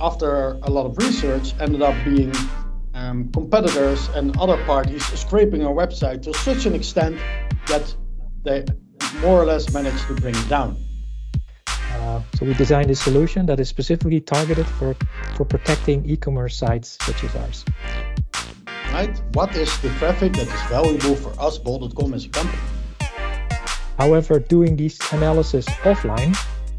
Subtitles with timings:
[0.00, 2.32] after a lot of research, ended up being
[2.94, 7.18] um, competitors and other parties scraping our website to such an extent
[7.66, 7.94] that
[8.44, 8.64] they
[9.20, 10.76] more or less managed to bring it down.
[11.66, 14.96] Uh, so we designed a solution that is specifically targeted for,
[15.36, 17.64] for protecting e-commerce sites such as ours.
[18.92, 19.22] Right?
[19.34, 22.58] What is the traffic that is valuable for us, bol.com, as a company?
[23.98, 26.34] However, doing these analysis offline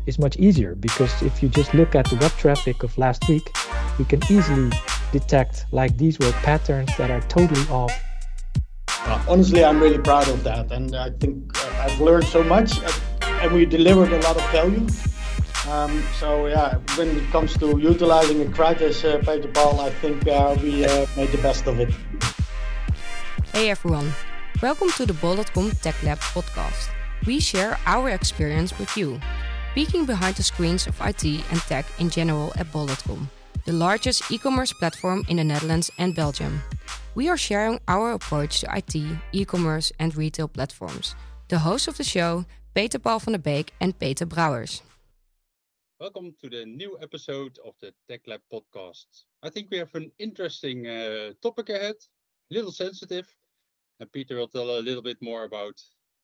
[0.06, 3.52] is much easier because if you just look at the web traffic of last week,
[4.00, 4.72] you can easily
[5.12, 7.94] detect like these were patterns that are totally off.
[8.88, 12.80] Uh, honestly, I'm really proud of that, and I think uh, I've learned so much,
[12.84, 12.92] uh,
[13.42, 14.86] and we delivered a lot of value.
[15.70, 20.28] Um, so yeah, when it comes to utilizing a crisis, uh, Peter Paul, I think
[20.28, 21.94] uh, we uh, made the best of it.
[23.54, 24.12] Hey everyone,
[24.62, 26.90] welcome to the Bol.com Tech Lab podcast.
[27.26, 29.20] We share our experience with you,
[29.74, 33.30] peeking behind the screens of IT and tech in general at Bol.com,
[33.66, 36.62] the largest e-commerce platform in the Netherlands and Belgium.
[37.16, 38.96] We are sharing our approach to IT,
[39.32, 41.16] e-commerce and retail platforms.
[41.48, 44.82] The hosts of the show, Peter Paul van der Beek and Peter Brouwers.
[46.00, 49.06] Welcome to the new episode of the Tech Lab podcast.
[49.44, 51.96] I think we have an interesting uh, topic ahead,
[52.52, 53.28] a little sensitive,
[54.00, 55.82] and Peter will tell a little bit more about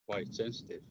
[0.07, 0.81] why it's sensitive.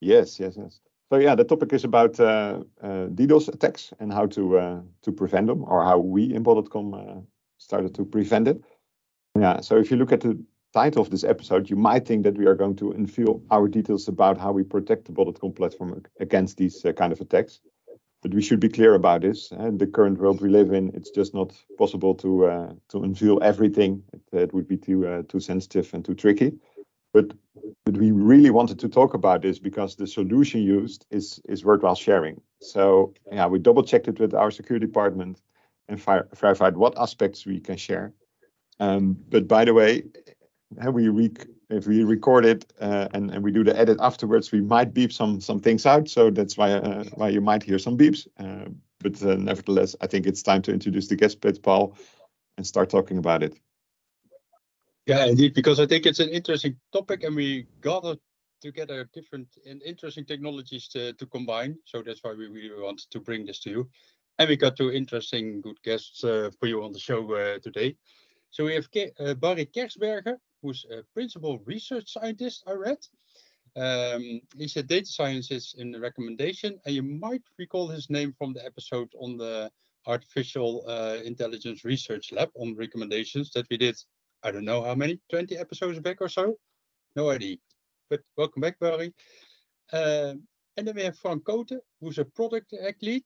[0.00, 0.80] Yes, yes, yes.
[1.14, 5.12] So yeah, the topic is about uh, uh, DDoS attacks and how to uh, to
[5.12, 7.20] prevent them, or how we in Bol.com uh,
[7.58, 8.64] started to prevent it.
[9.38, 9.60] Yeah.
[9.60, 10.36] So if you look at the
[10.72, 14.08] title of this episode, you might think that we are going to unveil our details
[14.08, 17.60] about how we protect the Bol.com platform against these uh, kind of attacks
[18.22, 19.52] but we should be clear about this.
[19.52, 23.38] And the current world we live in, it's just not possible to uh, to unveil
[23.40, 24.02] everything.
[24.12, 26.58] It, it would be too too sensitive and too tricky.
[27.14, 27.32] But
[27.84, 31.94] but we really wanted to talk about this because the solution used is is worthwhile
[31.94, 32.40] sharing.
[32.60, 35.40] So yeah, we double checked it with our security department
[35.88, 36.00] and
[36.34, 38.12] verified what aspects we can share.
[38.80, 40.02] Um, but by the way,
[40.92, 41.30] we re-
[41.70, 45.12] if we record it uh, and, and we do the edit afterwards, we might beep
[45.12, 46.08] some some things out.
[46.08, 48.26] So that's why uh, why you might hear some beeps.
[48.38, 48.70] Uh,
[49.00, 51.96] but uh, nevertheless, I think it's time to introduce the guest, Paul,
[52.56, 53.54] and start talking about it.
[55.06, 58.18] Yeah, indeed, because I think it's an interesting topic, and we gathered
[58.62, 61.76] together different and interesting technologies to, to combine.
[61.84, 63.90] So that's why we really want to bring this to you.
[64.38, 67.96] And we got two interesting, good guests uh, for you on the show uh, today.
[68.50, 72.98] So we have Ke Barrie Kersbergen, who's a principal research scientist, I read.
[73.76, 78.54] Um, he's a data scientist in the recommendation, and you might recall his name from
[78.54, 79.70] the episode on the
[80.06, 83.96] artificial uh, intelligence research lab on recommendations that we did,
[84.44, 86.58] I don't know how many, 20 episodes back or so?
[87.16, 87.56] No idea.
[88.10, 89.14] But welcome back, Barrie.
[89.92, 93.22] And then we have Frank Kootte, who's a product act lead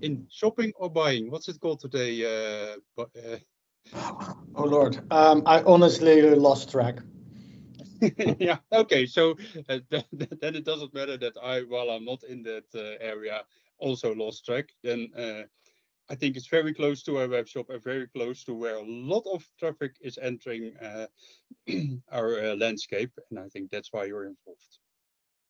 [0.00, 1.30] in shopping or buying.
[1.30, 3.38] What's it called today, uh, uh
[4.56, 6.98] Oh Lord, um, I honestly lost track.
[8.38, 8.58] yeah.
[8.72, 9.06] Okay.
[9.06, 9.36] So
[9.68, 13.42] uh, then it doesn't matter that I, while I'm not in that uh, area,
[13.78, 14.68] also lost track.
[14.82, 15.42] Then uh,
[16.10, 18.84] I think it's very close to our web shop and very close to where a
[18.84, 21.06] lot of traffic is entering uh,
[22.12, 24.78] our uh, landscape, and I think that's why you're involved.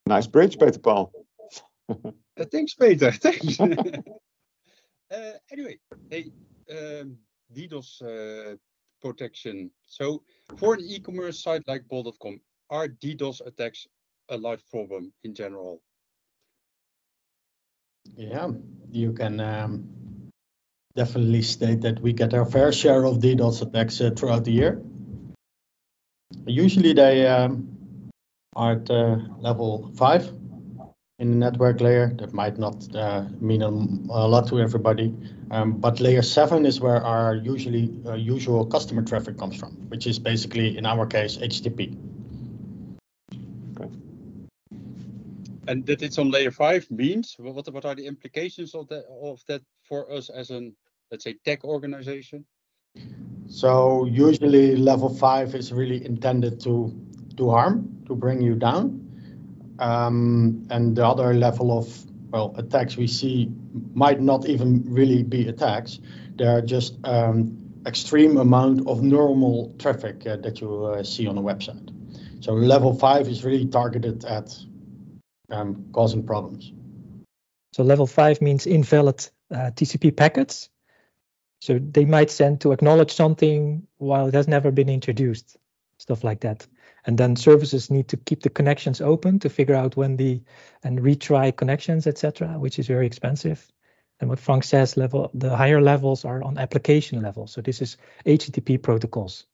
[0.05, 1.11] Nice bridge, Peter Paul.
[1.89, 2.11] Uh,
[2.51, 3.11] thanks, Peter.
[3.23, 3.59] Thanks.
[5.51, 6.31] anyway, hey.
[6.69, 7.17] Um,
[7.55, 8.55] DDoS uh,
[9.01, 9.71] protection.
[9.85, 10.23] So
[10.57, 13.87] for an e-commerce site like bol.com, are DDoS attacks
[14.29, 15.81] a large problem in general?
[18.15, 18.49] Yeah,
[18.91, 19.89] you can um,
[20.99, 24.81] definitely state that we get our fair share of DDoS attacks uh, throughout the year.
[26.45, 27.51] Usually they um,
[28.53, 30.33] are at uh, level 5
[31.19, 32.11] in the network layer.
[32.19, 33.69] That might not uh, mean a,
[34.27, 35.15] lot to everybody,
[35.51, 40.05] um, but layer seven is where our usually uh, usual customer traffic comes from, which
[40.05, 41.95] is basically in our case HTTP.
[45.67, 47.71] And that it's on layer five means what?
[47.71, 50.75] What are the implications of that of that for us as an
[51.11, 52.45] let's say tech organization?
[53.47, 56.93] So usually level five is really intended to
[57.35, 59.05] do harm, to bring you down.
[59.79, 61.87] Um, and the other level of
[62.31, 63.49] well attacks we see
[63.93, 65.99] might not even really be attacks.
[66.35, 71.37] They are just um, extreme amount of normal traffic uh, that you uh, see on
[71.37, 71.89] a website.
[72.41, 74.55] So level five is really targeted at
[75.51, 76.71] um, causing problems.
[77.73, 80.69] So level five means invalid uh, TCP packets.
[81.59, 85.57] So they might send to acknowledge something while it has never been introduced,
[85.97, 86.67] stuff like that
[87.05, 90.41] and then services need to keep the connections open to figure out when the
[90.83, 93.65] and retry connections etc which is very expensive
[94.19, 97.47] And what Frank says, level the higher levels are on application level.
[97.47, 99.45] So this is HTTP protocols.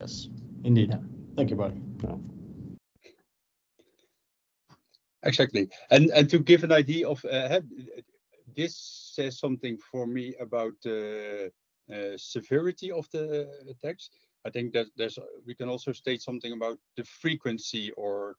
[0.00, 0.28] Yes,
[0.64, 0.90] indeed.
[0.90, 0.98] Yeah.
[1.36, 1.76] Thank you, buddy.
[5.24, 5.70] Exactly.
[5.90, 7.60] And and to give an idea of uh,
[8.56, 8.76] this
[9.14, 11.50] says something for me about the
[11.92, 14.10] uh, severity of the attacks.
[14.46, 18.36] I think that there's we can also state something about the frequency, or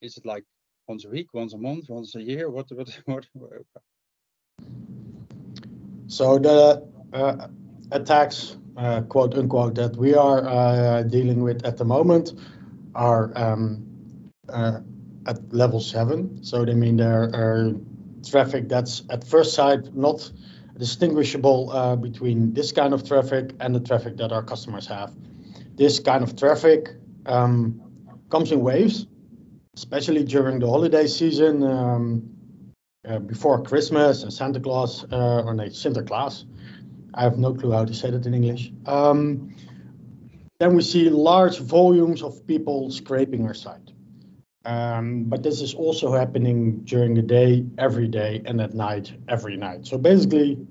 [0.00, 0.44] is it like
[0.88, 2.50] once a week, once a month, once a year?
[2.50, 3.26] What what what?
[6.06, 7.48] So the uh,
[7.90, 12.34] attacks, uh, quote unquote, that we are uh, dealing with at the moment
[12.94, 13.86] are um,
[14.48, 14.80] uh,
[15.26, 16.42] at level seven.
[16.44, 17.72] So they mean there are
[18.22, 20.30] traffic that's at first sight not
[20.78, 25.14] distinguishable uh, between this kind of traffic and the traffic that our customers have.
[25.76, 26.90] This kind of traffic
[27.26, 27.80] um,
[28.30, 29.06] comes in waves,
[29.76, 32.32] especially during the holiday season, um,
[33.08, 36.44] uh, before Christmas and Santa Claus, uh, or no, Sinterklaas.
[37.14, 38.72] I have no clue how to say that in English.
[38.86, 39.54] Um,
[40.60, 43.92] then we see large volumes of people scraping our site.
[44.64, 49.56] Um, but this is also happening during the day, every day, and at night, every
[49.56, 49.86] night.
[49.86, 50.64] So basically,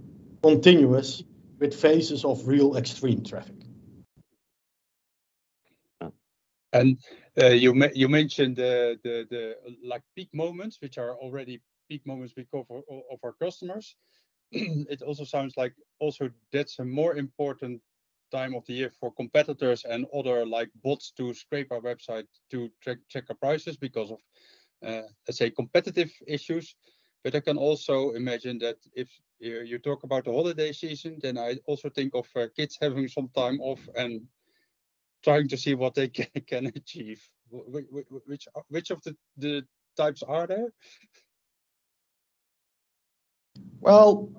[0.43, 1.23] continuous
[1.59, 3.55] with phases of real extreme traffic.
[6.73, 6.97] And
[7.41, 12.05] uh, you ma- you mentioned the, the the like peak moments, which are already peak
[12.07, 13.95] moments because of, of our customers.
[14.51, 17.81] it also sounds like also that's a more important
[18.31, 22.69] time of the year for competitors and other like bots to scrape our website to
[22.81, 24.19] check check our prices because of
[24.85, 26.75] uh, let's say competitive issues.
[27.23, 29.07] But I can also imagine that if
[29.39, 33.29] you, talk about the holiday season, then I also think of uh, kids having some
[33.35, 34.21] time off and
[35.23, 37.21] trying to see what they can, can achieve.
[37.51, 39.63] Which, which of the, the
[39.95, 40.73] types are there?
[43.81, 44.29] Well,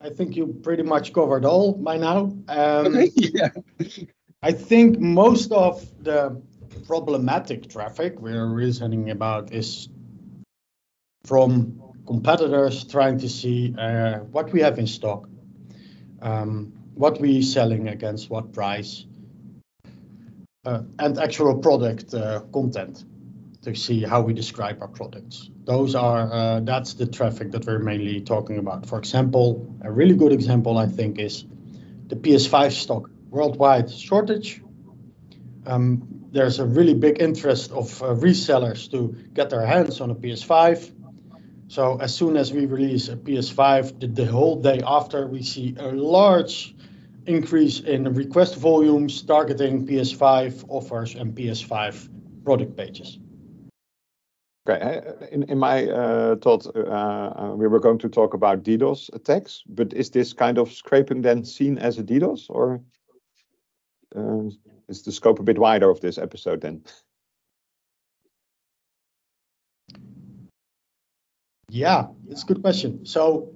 [0.00, 2.32] I think you pretty much covered all by now.
[2.48, 3.48] Um, okay, yeah.
[4.42, 6.40] I think most of the
[6.86, 9.88] problematic traffic we're reasoning about is
[11.24, 15.28] from competitors trying to see uh, what we have in stock,
[16.22, 19.06] um, what we selling against what price,
[20.64, 23.04] uh, and actual product uh, content
[23.66, 25.50] to see how we describe our products.
[25.64, 28.86] Those are uh, that's the traffic that we're mainly talking about.
[28.86, 31.44] For example, a really good example I think is
[32.06, 34.62] the PS5 stock worldwide shortage.
[35.66, 40.14] Um, there's a really big interest of uh, resellers to get their hands on a
[40.14, 40.92] PS5.
[41.66, 45.74] So as soon as we release a PS5, the, the whole day after we see
[45.76, 46.72] a large
[47.26, 53.18] increase in request volumes targeting PS5 offers and PS5 product pages.
[54.68, 59.14] Okay, in, in my uh, thought, uh, uh, we were going to talk about DDoS
[59.14, 62.80] attacks, but is this kind of scraping then seen as a DDoS, or
[64.16, 64.50] uh,
[64.88, 66.82] is the scope a bit wider of this episode then?
[71.68, 73.06] Yeah, it's a good question.
[73.06, 73.52] So,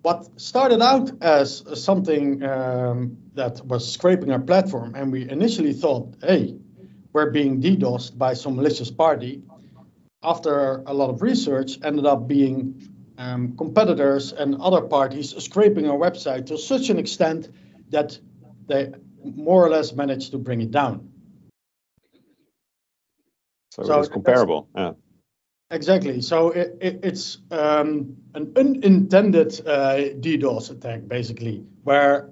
[0.00, 6.14] what started out as something um, that was scraping our platform, and we initially thought,
[6.22, 6.56] hey,
[7.12, 9.42] we're being DDoSed by some malicious party
[10.24, 15.96] after a lot of research, ended up being um, competitors and other parties scraping our
[15.96, 17.48] website to such an extent
[17.90, 18.18] that
[18.66, 21.08] they more or less managed to bring it down.
[23.72, 24.68] So, so it's comparable.
[24.74, 24.92] Yeah.
[25.70, 26.20] Exactly.
[26.20, 32.30] So it, it, it's um, an unintended uh, DDoS attack, basically, where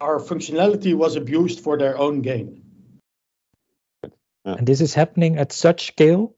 [0.00, 2.62] our functionality was abused for their own gain.
[4.44, 6.34] And this is happening at such scale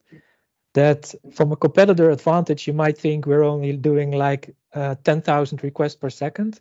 [0.75, 5.97] that from a competitor advantage, you might think we're only doing like uh, 10,000 requests
[5.97, 6.61] per second.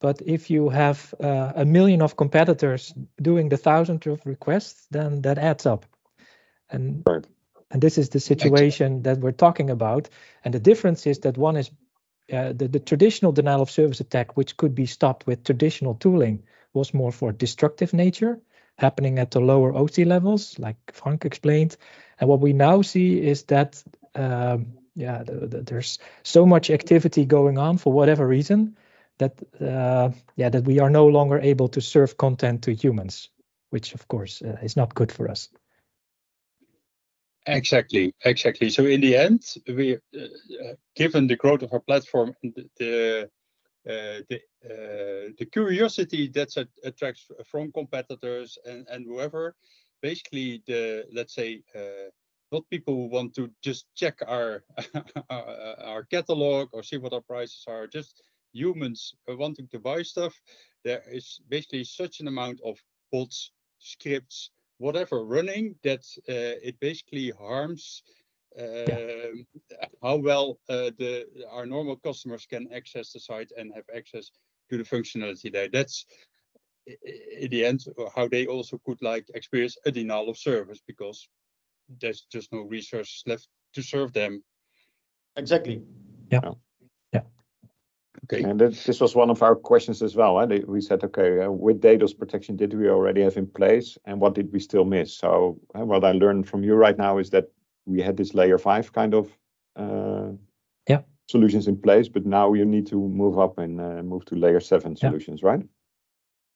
[0.00, 5.22] But if you have uh, a million of competitors doing the thousand of requests, then
[5.22, 5.86] that adds up.
[6.70, 7.26] And right.
[7.70, 10.08] and this is the situation that we're talking about.
[10.44, 11.70] And the difference is that one is
[12.32, 16.44] uh, the, the traditional denial of service attack, which could be stopped with traditional tooling,
[16.74, 18.38] was more for destructive nature,
[18.76, 21.76] happening at the lower OC levels, like Frank explained.
[22.20, 23.82] And what we now see is that,
[24.14, 28.76] um, yeah, the, the, there's so much activity going on for whatever reason
[29.18, 33.30] that, uh, yeah, that we are no longer able to serve content to humans,
[33.70, 35.48] which of course uh, is not good for us.
[37.46, 38.68] Exactly, exactly.
[38.68, 39.98] So in the end, we, uh,
[40.94, 43.30] given the growth of our platform and the
[43.88, 46.50] uh, the uh, the curiosity that
[46.84, 49.54] attracts from competitors and and whoever,
[50.02, 52.10] basically the let's say uh,
[52.52, 54.64] not people who want to just check our,
[55.30, 60.34] our, our catalog or see what our prices are, just humans wanting to buy stuff.
[60.84, 62.78] There is basically such an amount of
[63.12, 68.02] bots, scripts, whatever running that uh, it basically harms
[68.58, 69.26] uh, yeah.
[70.02, 74.30] how well uh, the our normal customers can access the site and have access
[74.70, 75.68] to the functionality there.
[75.68, 76.06] That's
[77.38, 81.28] in the end how they also could like experience a denial of service because
[82.00, 84.42] there's just no resources left to serve them.
[85.36, 85.82] Exactly.
[86.30, 86.52] Yeah.
[87.12, 87.22] Yeah.
[88.24, 88.42] Okay.
[88.42, 90.40] And this was one of our questions as well.
[90.40, 90.60] Eh?
[90.66, 94.34] We said, okay, uh, with DDoS protection did we already have in place, and what
[94.34, 95.16] did we still miss?
[95.16, 97.46] So uh, what I learned from you right now is that
[97.86, 99.30] we had this layer five kind of
[99.76, 100.32] uh,
[100.88, 104.34] yeah solutions in place, but now you need to move up and uh, move to
[104.34, 105.48] layer seven solutions, yeah.
[105.50, 105.62] right?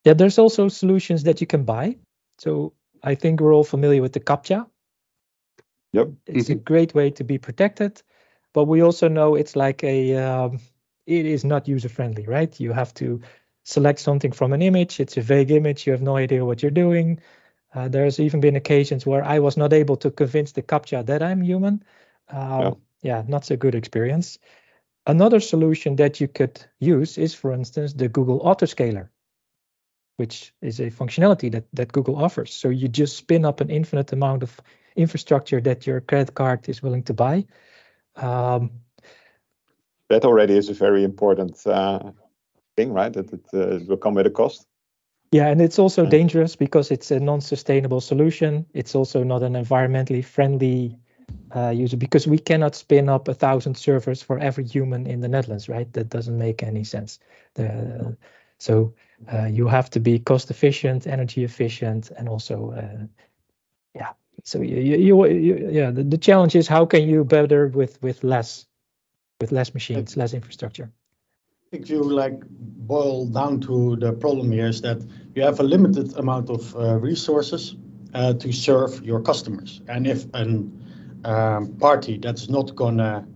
[0.05, 1.97] Yeah, there's also solutions that you can buy.
[2.39, 4.67] So I think we're all familiar with the CAPTCHA.
[5.93, 6.09] Yep.
[6.27, 6.53] It's mm-hmm.
[6.53, 8.03] a great way to be protected,
[8.53, 10.59] but we also know it's like a um,
[11.07, 12.59] it is not user friendly, right?
[12.59, 13.21] You have to
[13.65, 15.01] select something from an image.
[15.01, 15.87] It's a vague image.
[15.87, 17.21] You have no idea what you're doing.
[17.75, 21.23] Uh, there's even been occasions where I was not able to convince the CAPTCHA that
[21.23, 21.83] I'm human.
[22.29, 22.71] Um, yeah.
[23.03, 24.39] yeah, not so good experience.
[25.07, 29.09] Another solution that you could use is, for instance, the Google Autoscaler,
[30.17, 32.53] which is a functionality that, that Google offers.
[32.53, 34.61] So you just spin up an infinite amount of
[34.97, 37.47] infrastructure that your credit card is willing to buy.
[38.17, 38.71] Um,
[40.09, 42.13] that already is a very important uh,
[42.77, 43.13] thing, right?
[43.13, 44.67] That it, uh, it will come with a cost.
[45.33, 48.67] Yeah, and it's also dangerous because it's a non-sustainable solution.
[48.75, 50.99] It's also not an environmentally friendly
[51.57, 55.29] uh, user because we cannot spin up a thousand servers for every human in the
[55.29, 55.91] Netherlands, right?
[55.95, 57.19] That doesn't make any sense.
[57.55, 58.17] The,
[58.63, 58.95] so
[59.33, 63.07] uh, you have to be cost efficient, energy efficient, and also, uh,
[63.95, 64.13] yeah.
[64.45, 65.91] So you, you, you yeah.
[65.91, 68.67] The, the challenge is how can you better with with less,
[69.41, 70.91] with less machines, less infrastructure
[71.73, 72.39] if you like
[72.87, 74.99] boil down to the problem here is that
[75.35, 77.77] you have a limited amount of uh, resources
[78.13, 79.81] uh, to serve your customers.
[79.89, 80.43] And if a
[81.25, 83.27] um, party that's not gonna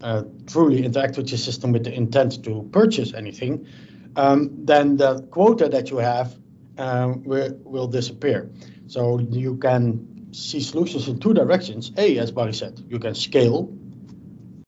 [0.00, 3.66] uh, truly interact with your system with the intent to purchase anything,
[4.14, 6.34] then the quota that you have
[6.78, 8.50] um, will, will disappear.
[8.86, 11.92] So you can see solutions in two directions.
[11.96, 13.72] A, as Barrie said, you can scale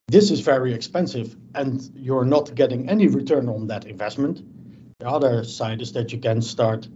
[0.08, 4.42] this is very expensive and you're not getting any return on that investment.
[5.00, 6.86] The other side is that you can start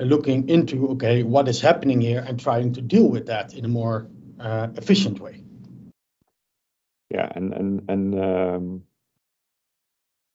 [0.00, 3.68] looking into okay, what is happening here and trying to deal with that in a
[3.68, 4.08] more
[4.40, 5.42] uh, efficient way.
[7.10, 8.82] Yeah, and and and um,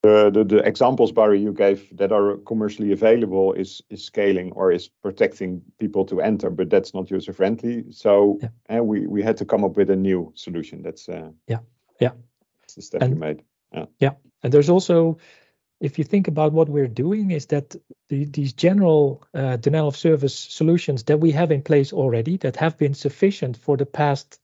[0.03, 5.61] the, examples Barrie you gave that are commercially available is is scaling or is protecting
[5.79, 7.85] people to enter, but that's not user friendly.
[7.91, 8.49] So yeah.
[8.67, 10.81] and we we had to come up with a new solution.
[10.81, 11.59] That's uh, yeah
[12.01, 12.11] yeah.
[12.63, 13.43] It's the step and, you made.
[13.73, 13.85] Yeah.
[13.99, 14.13] Yeah.
[14.43, 15.19] And there's also,
[15.79, 17.75] if you think about what we're doing, is that
[18.09, 22.57] the, these general uh, denial of service solutions that we have in place already that
[22.57, 24.39] have been sufficient for the past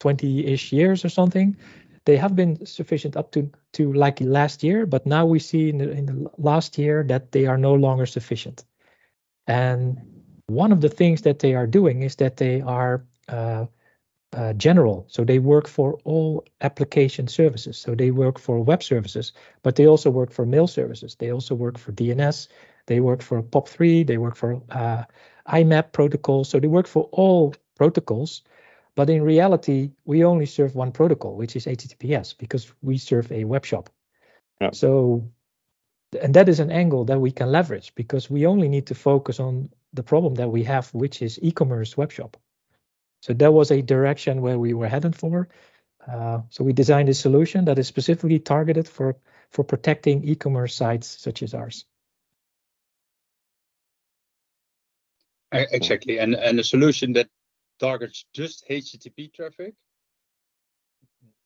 [0.00, 1.56] 20-ish years or something,
[2.08, 5.76] they have been sufficient up to to like last year, but now we see in
[5.76, 8.64] the, in the last year that they are no longer sufficient.
[9.46, 9.98] And
[10.46, 13.66] one of the things that they are doing is that they are uh,
[14.32, 15.04] uh, general.
[15.08, 17.76] So they work for all application services.
[17.76, 21.14] So they work for web services, but they also work for mail services.
[21.16, 22.48] They also work for DNS.
[22.86, 24.06] They work for POP3.
[24.06, 25.04] They work for uh,
[25.46, 26.44] IMAP protocol.
[26.44, 28.42] So they work for all protocols.
[28.98, 33.44] But in reality, we only serve one protocol, which is HTTPS, because we serve a
[33.44, 33.90] web shop.
[34.60, 34.72] Yeah.
[34.72, 35.30] So,
[36.20, 39.38] and that is an angle that we can leverage because we only need to focus
[39.38, 42.36] on the problem that we have, which is e-commerce web shop.
[43.22, 45.48] So that was a direction where we were heading for.
[46.04, 49.14] Uh, so we designed a solution that is specifically targeted for,
[49.50, 51.84] for protecting e-commerce sites such as ours.
[55.52, 57.28] Exactly, and, and a solution that
[57.78, 59.74] targets just HTTP traffic,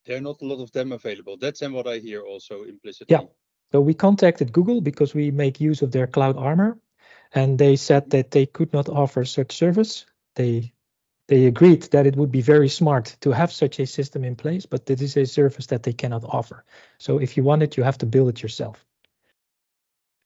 [0.04, 1.36] there are not a lot of them available.
[1.36, 3.14] That's and what I hear also implicitly.
[3.14, 3.26] Yeah,
[3.72, 6.78] so we contacted Google because we make use of their Cloud Armor,
[7.34, 10.06] and they said that they could not offer such service.
[10.34, 10.72] They
[11.28, 14.66] they agreed that it would be very smart to have such a system in place,
[14.66, 16.64] but this is a service that they cannot offer.
[16.98, 18.84] So if you want it, you have to build it yourself.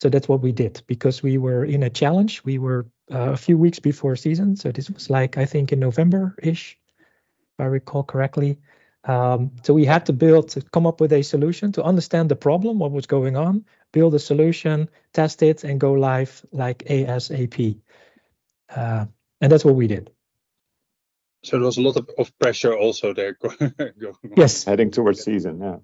[0.01, 2.45] So that's what we did because we were in a challenge.
[2.45, 4.57] We were uh, a few weeks before season.
[4.57, 8.59] So this was like, I think in November-ish, if I recall correctly.
[9.05, 12.37] Um, so we had to build, to come up with a solution to understand the
[12.37, 17.81] problem, what was going on, build a solution, test it, and go live like ASAP.
[18.69, 19.07] Uh,
[19.41, 20.11] and that's what we did.
[21.47, 24.33] So there was a lot of, of pressure also there going on.
[24.37, 24.65] Yes.
[24.65, 25.77] Heading towards season, yeah.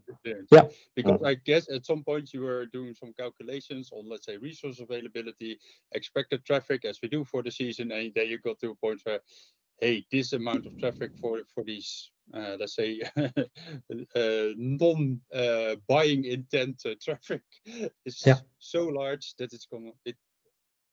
[0.50, 0.64] Yeah.
[0.96, 4.80] Because I guess at some point you were doing some calculations on, let's say, resource
[4.80, 5.60] availability,
[5.94, 9.00] expected traffic as we do for the season, and then you got to a point
[9.04, 9.20] where,
[9.80, 16.94] hey, this amount of traffic for for these, uh, let's say, uh, non-buying intent uh,
[17.04, 17.42] traffic
[18.04, 18.40] is Yeah.
[18.58, 20.16] so large that it's gonna it.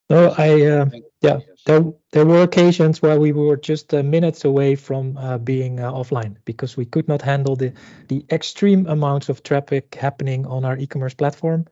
[0.09, 0.85] No, I uh,
[1.21, 1.39] yeah.
[1.65, 5.91] There, there were occasions where we were just uh, minutes away from uh, being uh,
[5.91, 7.73] offline because we could not handle the
[8.07, 11.65] the extreme amounts of traffic happening on our e-commerce platform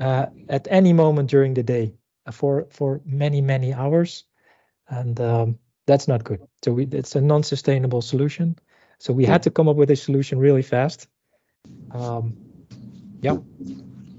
[0.00, 1.94] uh, at any moment during the day
[2.26, 4.24] uh, for for many many hours,
[4.88, 6.40] and um, that's not good.
[6.64, 8.58] So we, it's a non-sustainable solution.
[8.98, 11.08] So we had to come up with a solution really fast.
[11.90, 12.36] Um,
[13.22, 13.36] yeah.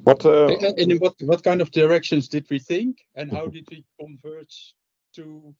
[0.03, 0.25] What?
[0.25, 3.67] Uh, And and in what what kind of directions did we think, and how did
[3.72, 4.75] we converge
[5.15, 5.55] to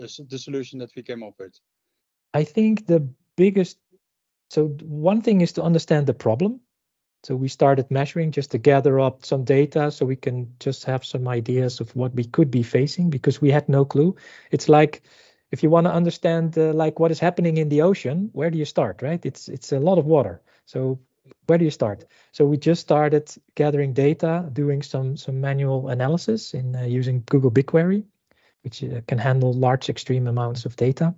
[0.00, 1.54] uh, the solution that we came up with?
[2.34, 3.78] I think the biggest
[4.50, 6.60] so one thing is to understand the problem.
[7.24, 11.04] So we started measuring just to gather up some data so we can just have
[11.04, 14.14] some ideas of what we could be facing because we had no clue.
[14.50, 15.02] It's like
[15.50, 18.58] if you want to understand uh, like what is happening in the ocean, where do
[18.58, 19.24] you start, right?
[19.24, 20.42] It's it's a lot of water.
[20.66, 21.00] So
[21.46, 22.04] where do you start?
[22.32, 27.50] So we just started gathering data, doing some some manual analysis in uh, using Google
[27.50, 28.04] BigQuery,
[28.62, 31.14] which uh, can handle large extreme amounts of data.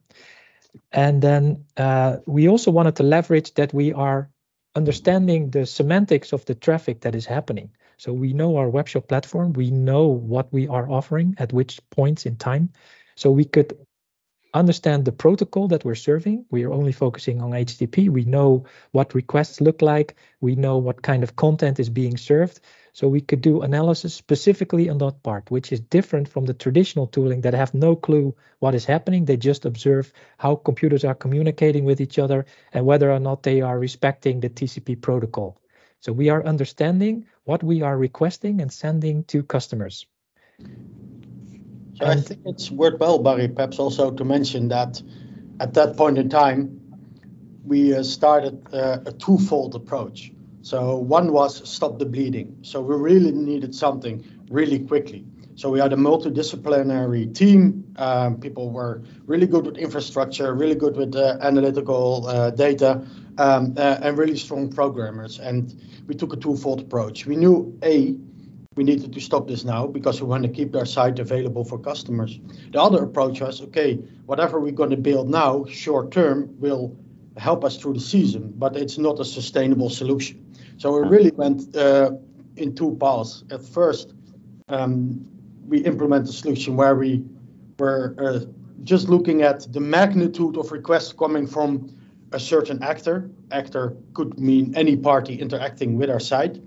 [0.92, 4.30] And then uh, we also wanted to leverage that we are
[4.74, 7.70] understanding the semantics of the traffic that is happening.
[7.96, 12.26] So we know our webshop platform, we know what we are offering at which points
[12.26, 12.68] in time.
[13.16, 13.85] So we could
[14.58, 16.44] understand the protocol that we're serving.
[16.50, 18.08] We are only focusing on HTTP.
[18.08, 20.16] We know what requests look like.
[20.40, 22.60] We know what kind of content is being served.
[22.92, 27.06] So we could do analysis specifically on that part, which is different from the traditional
[27.06, 29.24] tooling that have no clue what is happening.
[29.24, 33.60] They just observe how computers are communicating with each other and whether or not they
[33.60, 35.60] are respecting the TCP protocol.
[36.00, 40.06] So we are understanding what we are requesting and sending to customers.
[41.98, 45.02] So I think it's worthwhile, Barrie, perhaps also to mention that
[45.60, 46.80] at that point in time,
[47.64, 50.30] we uh, started uh, a twofold approach.
[50.60, 52.58] So one was stop the bleeding.
[52.62, 55.24] So we really needed something really quickly.
[55.54, 57.84] So we had a multidisciplinary team.
[57.96, 63.06] Um, people were really good with infrastructure, really good with uh, analytical uh, data,
[63.38, 65.38] um, uh, and really strong programmers.
[65.38, 65.74] And
[66.06, 67.24] we took a twofold approach.
[67.24, 68.18] We knew a
[68.76, 71.78] we needed to stop this now because we want to keep our site available for
[71.78, 72.38] customers.
[72.72, 73.94] The other approach was okay,
[74.26, 76.94] whatever we're going to build now, short term, will
[77.38, 80.54] help us through the season, but it's not a sustainable solution.
[80.76, 82.12] So we really went uh,
[82.56, 83.44] in two paths.
[83.50, 84.12] At first,
[84.68, 85.26] um,
[85.66, 87.24] we implement a solution where we
[87.78, 88.40] were uh,
[88.84, 91.90] just looking at the magnitude of requests coming from
[92.32, 93.30] a certain actor.
[93.50, 96.60] Actor could mean any party interacting with our site.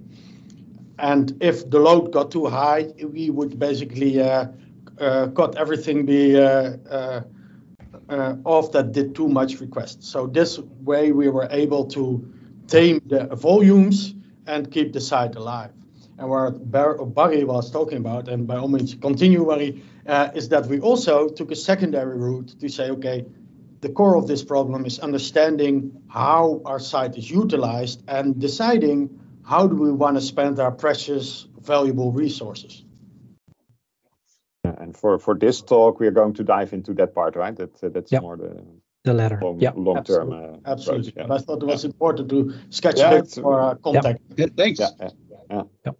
[0.99, 4.47] And if the load got too high, we would basically uh,
[4.99, 7.21] uh, cut everything uh,
[8.43, 10.09] off that did too much requests.
[10.09, 12.27] So this way we were able to
[12.67, 14.13] tame the volumes
[14.45, 15.71] and keep the site alive.
[16.17, 20.65] And what Barrie was talking about, and by all means continue, Barrie, uh, is that
[20.65, 23.25] we also took a secondary route to say, okay,
[23.79, 29.09] the core of this problem is understanding how our site is utilized and deciding
[29.49, 32.83] how do we want to spend our precious, valuable resources.
[34.63, 37.55] and for for this talk, we are going to dive into that part, right?
[37.55, 38.21] That uh, that's Yep.
[38.21, 38.53] more the
[39.03, 39.39] The latter.
[39.41, 39.73] long yeah.
[39.75, 40.31] long term.
[40.31, 40.55] absolutely.
[40.65, 41.11] Uh, Absolutely.
[41.11, 44.23] approach, But I thought it was important to sketch Yeah, a bit for uh, context.
[44.37, 44.79] Yeah, thanks.
[44.79, 45.09] yeah,
[45.49, 45.93] yeah, yeah.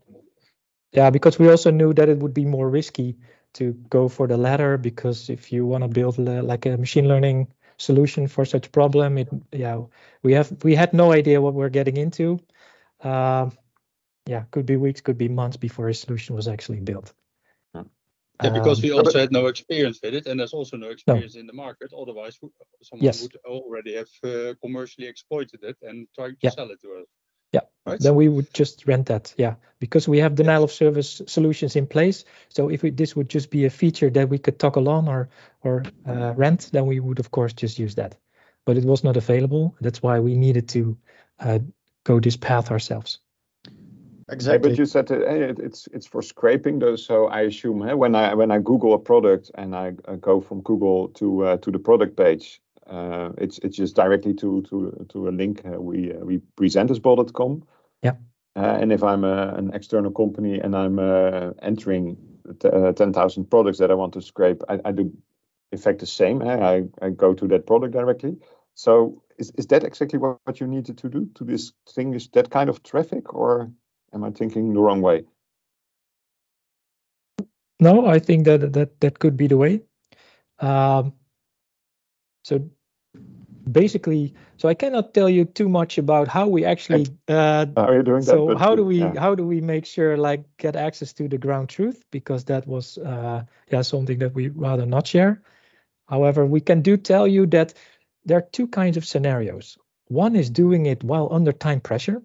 [0.94, 3.16] Yeah, because we also knew that it would be more risky
[3.54, 7.08] to go for the latter because if you want to build le- like a machine
[7.08, 9.82] learning solution for such problem, it yeah
[10.24, 12.40] we have we had no idea what we're getting into.
[13.02, 13.52] Um,
[14.26, 17.14] yeah, could be weeks, could be months before a solution was actually built.
[18.42, 21.36] Yeah, because Um, we also had no experience with it, and there's also no experience
[21.36, 21.92] in the market.
[21.94, 22.40] Otherwise,
[22.82, 23.22] someone Yes.
[23.22, 26.52] would already have uh, commercially exploited it and tried to Yeah.
[26.52, 27.08] sell it to us.
[27.52, 28.00] Yeah, Right?
[28.00, 29.34] then we would just rent that.
[29.38, 32.24] Yeah, because we have denial of service solutions in place.
[32.50, 35.30] So if we, this would just be a feature that we could toggle on or
[35.64, 38.16] or uh, rent, then we would of course just use that.
[38.66, 39.76] But it was not available.
[39.82, 40.98] That's why we needed to
[41.40, 41.60] uh,
[42.10, 43.19] go this path ourselves.
[43.65, 44.69] Hey, Exactly.
[44.69, 47.06] but you said that, hey, it, it's it's for scraping those.
[47.06, 50.41] So I assume hey, when I when I Google a product and I uh, go
[50.41, 55.06] from Google to uh, to the product page, uh, it's it's just directly to to
[55.10, 57.63] to a link uh, we uh, we present as bol.com.
[58.04, 58.15] Yeah.
[58.56, 62.17] Uh, and if I'm a, an external company and I'm uh, entering
[62.60, 65.12] t- uh, ten thousand products that I want to scrape, I, I do
[65.72, 66.41] in fact the same.
[66.41, 68.38] I, I go to that product directly.
[68.80, 72.70] So is, is that exactly what, what you needed to do to distinguish that kind
[72.70, 73.70] of traffic, or
[74.13, 75.26] am I thinking the wrong way?
[77.82, 79.82] No, I think that that that could be the way.
[80.60, 81.12] Um,
[82.46, 82.70] so
[83.70, 87.08] basically, so I cannot tell you too much about how we actually.
[87.28, 88.60] Uh, how are you doing so that?
[88.60, 89.20] how do we yeah.
[89.20, 92.98] how do we make sure like get access to the ground truth because that was
[93.00, 95.42] uh, yeah something that we rather not share.
[96.08, 97.74] However, we can do tell you that
[98.30, 99.76] there are two kinds of scenarios.
[100.08, 102.22] One is doing it while under time pressure.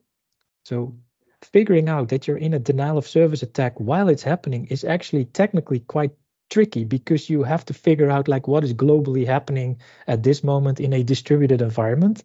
[0.66, 0.96] So
[1.40, 5.24] figuring out that you're in a denial of service attack while it's happening is actually
[5.24, 6.12] technically quite
[6.50, 10.78] tricky because you have to figure out like what is globally happening at this moment
[10.78, 12.22] in a distributed environment.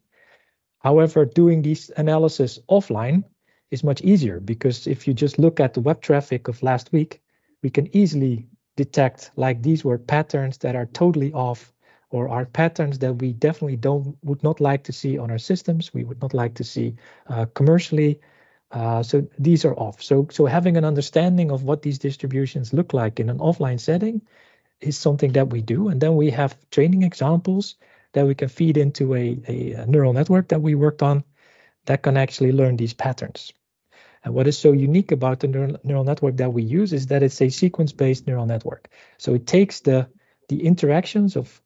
[0.80, 3.24] However, doing this analysis offline
[3.72, 7.22] is much easier because if you just look at the web traffic of last week,
[7.64, 11.72] we can easily detect like these were patterns that are totally off
[12.12, 15.94] or are patterns that we definitely don't would not like to see on our systems.
[15.94, 16.96] We would not like to see
[17.28, 18.20] uh, commercially.
[18.72, 20.02] Uh, so these are off.
[20.02, 24.22] So so having an understanding of what these distributions look like in an offline setting
[24.82, 27.76] is something that we do, and then we have training examples
[28.14, 31.24] that we can feed into a, a, neural network that we worked on
[31.86, 33.54] that can actually learn these patterns.
[34.24, 37.24] And what is so unique about the neural, neural network that we use is that
[37.24, 38.90] it's a sequence-based neural network.
[39.18, 40.08] So it takes the
[40.48, 41.62] the interactions of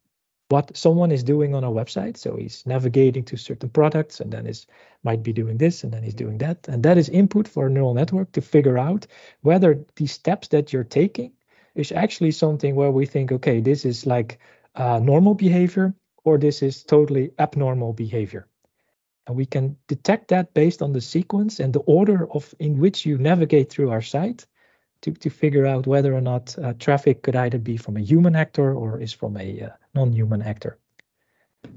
[0.53, 2.15] what someone is doing on a website.
[2.15, 4.67] So he's navigating to certain products and then is
[5.03, 6.67] might be doing this and then he's doing that.
[6.67, 9.07] And that is input for a neural network to figure out
[9.41, 11.31] whether the steps that you're taking
[11.73, 14.37] is actually something where we think, okay, this is like
[14.75, 15.91] uh, normal behavior
[16.23, 18.47] or this is totally abnormal behavior.
[19.25, 23.07] And we can detect that based on the sequence and the order of in which
[23.07, 24.45] you navigate through our site
[25.03, 28.35] to, to figure out whether or not uh, traffic could either be from a human
[28.35, 30.79] actor or is from a uh, non-human actor.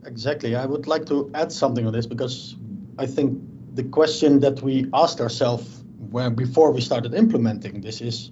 [0.05, 0.55] Exactly.
[0.55, 2.57] I would like to add something on this because
[2.99, 3.39] I think
[3.75, 8.31] the question that we asked ourselves when before we started implementing this is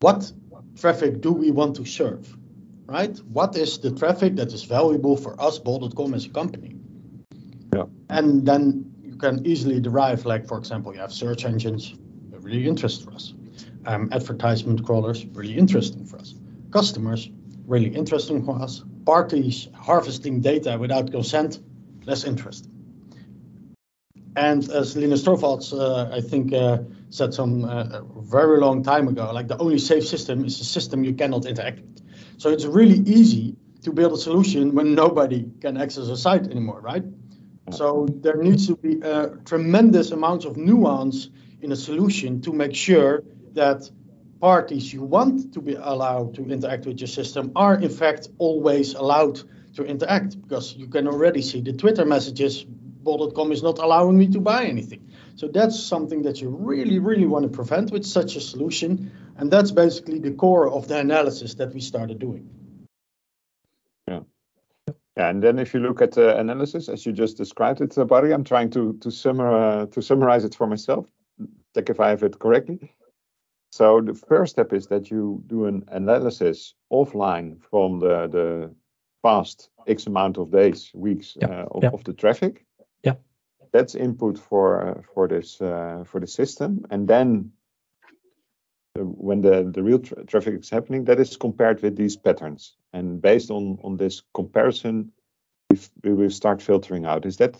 [0.00, 0.30] what
[0.78, 2.36] traffic do we want to serve?
[2.86, 3.16] Right?
[3.32, 6.76] What is the traffic that is valuable for us, Bol.com, as a company?
[7.74, 7.84] Yeah.
[8.10, 11.94] And then you can easily derive, like, for example, you have search engines,
[12.44, 13.34] really interesting for us.
[13.86, 16.34] Um, advertisement crawlers, really interesting for us.
[16.70, 17.30] Customers,
[17.66, 18.84] really interesting for us.
[19.04, 21.58] Parties harvesting data without consent,
[22.06, 22.70] less interesting.
[24.36, 26.78] And as Linus Torvalds, uh, I think, uh,
[27.10, 31.04] said some uh, very long time ago, like the only safe system is a system
[31.04, 32.02] you cannot interact with.
[32.38, 36.80] So it's really easy to build a solution when nobody can access a site anymore,
[36.80, 37.04] right?
[37.70, 41.28] So there needs to be a tremendous amount of nuance
[41.64, 43.24] in a solution to make sure
[43.54, 43.90] that
[44.40, 48.94] parties you want to be allowed to interact with your system are in fact always
[48.94, 49.40] allowed
[49.74, 52.66] to interact because you can already see the Twitter messages
[53.04, 55.10] Bol.com is not allowing me to buy anything.
[55.36, 59.12] So that's something that you really, really want to prevent with such a solution.
[59.36, 62.48] And that's basically the core of the analysis that we started doing.
[64.08, 64.20] Yeah.
[65.16, 68.32] Yeah, and then if you look at the analysis as you just described it, Barrie,
[68.32, 71.06] I'm trying to to, summar, uh, to summarize it for myself.
[71.74, 72.94] Check if I have it correctly.
[73.72, 78.74] So the first step is that you do an analysis offline from the the
[79.22, 81.90] past X amount of days, weeks Yeah, uh, of, yeah.
[81.92, 82.64] of the traffic.
[83.02, 83.14] Yeah.
[83.72, 87.52] That's input for uh, for this uh, for the system, and then
[88.96, 92.76] uh, when the the real tra- traffic is happening, that is compared with these patterns,
[92.92, 95.10] and based on on this comparison,
[96.04, 97.26] we will start filtering out.
[97.26, 97.56] Is that?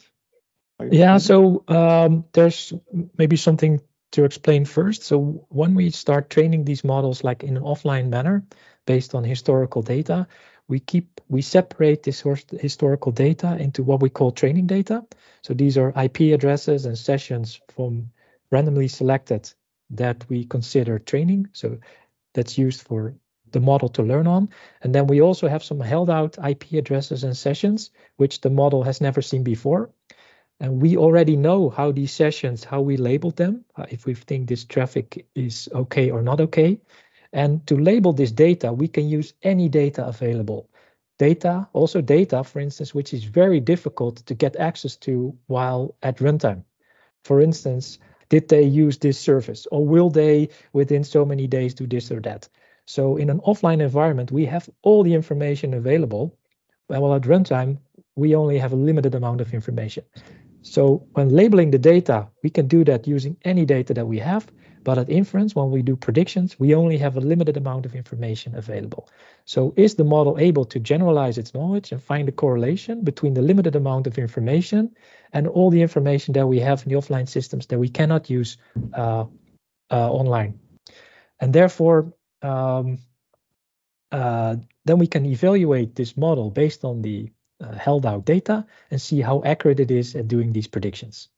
[0.90, 2.72] Yeah, so um, there's
[3.18, 3.80] maybe something
[4.14, 5.02] to explain first.
[5.02, 8.44] So when we start training these models like in an offline manner
[8.86, 10.26] based on historical data,
[10.68, 12.24] we keep we separate this
[12.60, 15.04] historical data into what we call training data.
[15.42, 18.10] So these are IP addresses and sessions from
[18.50, 19.52] randomly selected
[19.90, 21.48] that we consider training.
[21.52, 21.78] So
[22.34, 23.14] that's used for
[23.50, 24.48] the model to learn on.
[24.82, 28.84] And then we also have some held out IP addresses and sessions, which the model
[28.84, 29.90] has never seen before.
[30.60, 34.48] And we already know how these sessions, how we labeled them, uh, if we think
[34.48, 36.80] this traffic is okay or not okay.
[37.32, 40.70] And to label this data, we can use any data available.
[41.18, 46.18] Data, also data, for instance, which is very difficult to get access to while at
[46.18, 46.64] runtime.
[47.24, 51.86] For instance, did they use this service or will they within so many days do
[51.86, 52.48] this or that?
[52.86, 56.36] So in an offline environment, we have all the information available.
[56.86, 57.78] While at runtime,
[58.14, 60.04] we only have a limited amount of information.
[60.64, 64.50] So when labeling the data, we can do that using any data that we have,
[64.84, 68.54] But at inference, when we do predictions, we only have a limited amount of information
[68.54, 69.08] available.
[69.46, 73.42] So is the model able to generalize its knowledge and find a correlation between the
[73.42, 74.94] limited amount of information
[75.32, 78.58] and all the information that we have in the offline systems that we cannot use
[78.92, 79.24] uh,
[79.90, 80.60] uh, online?
[81.40, 82.98] And therefore, um,
[84.12, 87.30] uh, then we can evaluate this model based on the
[87.64, 91.28] uh, held out data and see how accurate it is at doing these predictions.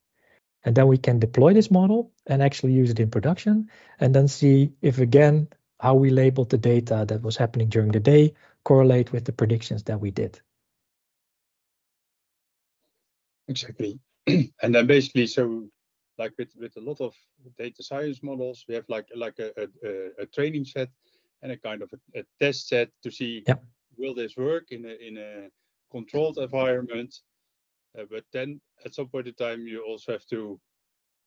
[0.65, 4.27] And then we can deploy this model and actually use it in production and then
[4.29, 8.35] see if again how we labeled the data that was happening during the day
[8.65, 10.41] correlate with the predictions that we did.
[13.49, 14.01] Exactly.
[14.27, 15.69] and then basically, so
[16.19, 17.15] like with, with a lot of
[17.59, 19.53] data science models, we have like like a,
[19.85, 20.89] a, a training set
[21.43, 23.45] and a kind of a, a test set to see
[23.97, 25.49] will this work in a in a
[25.97, 27.13] controlled environment.
[27.99, 30.61] Uh, but then at some point in time, you also have to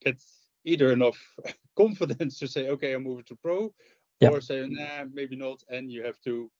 [0.06, 0.18] get
[0.66, 1.20] either enough
[1.78, 3.74] confidence to say, okay, I'm moving to pro,
[4.20, 4.30] yeah.
[4.30, 5.64] or say, nah, maybe not.
[5.70, 6.52] And you have to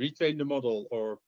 [0.00, 1.18] retrain the model or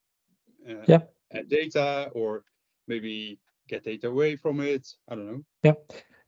[0.69, 1.03] uh, yeah.
[1.33, 2.45] add data or
[2.89, 4.89] maybe get data away from it.
[5.09, 5.45] I don't know.
[5.63, 5.75] Yeah.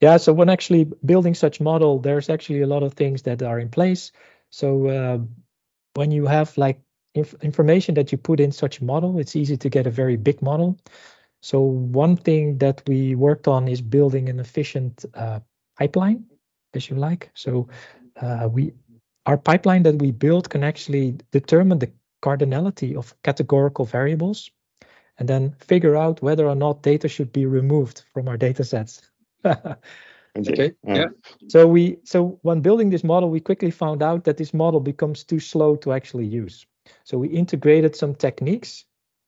[0.00, 0.16] Yeah.
[0.18, 3.70] So when actually building such model, there's actually a lot of things that are in
[3.70, 4.12] place.
[4.50, 5.18] So uh,
[5.94, 6.80] when you have like
[7.16, 10.16] inf information that you put in such a model, it's easy to get a very
[10.16, 10.78] big model.
[11.40, 15.40] So one thing that we worked on is building an efficient uh,
[15.78, 16.24] pipeline,
[16.74, 17.30] as you like.
[17.34, 17.68] So
[18.20, 18.72] uh, we
[19.26, 21.90] our pipeline that we built can actually determine the
[22.22, 24.50] cardinality of categorical variables
[25.18, 29.10] and then figure out whether or not data should be removed from our data sets.
[29.46, 30.72] okay.
[30.84, 31.06] Yeah.
[31.48, 35.24] So we so when building this model, we quickly found out that this model becomes
[35.24, 36.66] too slow to actually use.
[37.04, 38.84] So we integrated some techniques,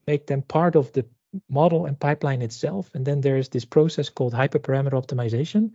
[0.07, 1.07] make them part of the
[1.49, 2.91] model and pipeline itself.
[2.95, 5.73] And then there's this process called hyperparameter optimization,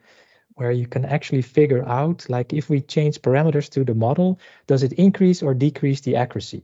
[0.55, 4.83] where you can actually figure out, like if we change parameters to the model, does
[4.83, 6.63] it increase or decrease the accuracy?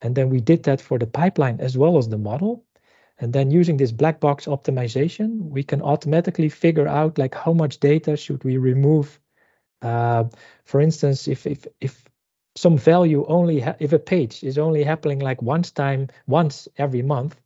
[0.00, 2.64] And then we did that for the pipeline as well as the model.
[3.18, 7.80] And then using this black box optimization, we can automatically figure out like how much
[7.80, 9.20] data should we remove.
[9.82, 10.24] Uh,
[10.64, 12.04] for instance, if if if
[12.56, 17.40] some value only if a page is only happening like once time once every month,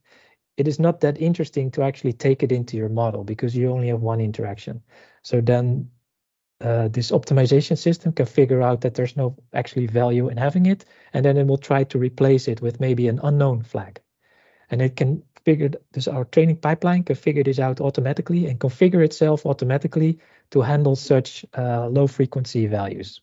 [0.57, 3.87] it is not that interesting to actually take it into your model because you only
[3.87, 4.81] have one interaction.
[5.23, 5.89] So then
[6.61, 10.85] uh, this optimization system can figure out that there's no actually value in having it,
[11.13, 14.01] and then it will try to replace it with maybe an unknown flag.
[14.69, 19.03] And it can figure this our training pipeline can figure this out automatically and configure
[19.03, 20.19] itself automatically
[20.51, 23.21] to handle such uh, low frequency values.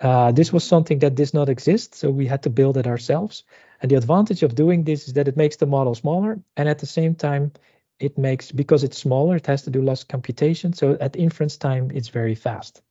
[0.00, 3.44] Uh, this was something that does not exist, so we had to build it ourselves.
[3.82, 6.78] And the advantage of doing this is that it makes the model smaller, and at
[6.78, 7.52] the same time,
[7.98, 10.72] it makes because it's smaller, it has to do less computation.
[10.72, 12.82] So at inference time, it's very fast.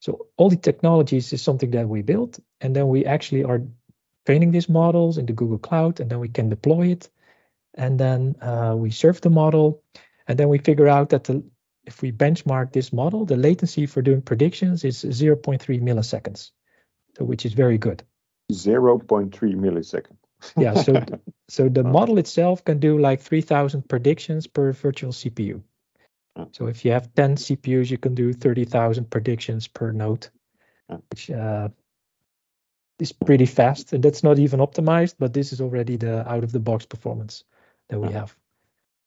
[0.00, 3.62] So all the technologies is something that we built, and then we actually are
[4.24, 7.08] training these models in the Google Cloud, and then we can deploy it,
[7.74, 9.82] and then uh, we serve the model,
[10.28, 11.42] and then we figure out that the
[11.88, 16.50] if we benchmark this model, the latency for doing predictions is 0.3 milliseconds,
[17.16, 18.04] so which is very good.
[18.52, 20.18] 0.3 milliseconds.
[20.56, 21.04] yeah, so
[21.48, 25.62] so the model itself can do like 3000 predictions per virtual CPU.
[26.52, 30.28] So if you have 10 CPUs, you can do 30,000 predictions per node,
[31.10, 31.68] which uh,
[33.00, 33.92] is pretty fast.
[33.92, 37.42] And that's not even optimized, but this is already the out of the box performance
[37.88, 38.36] that we have.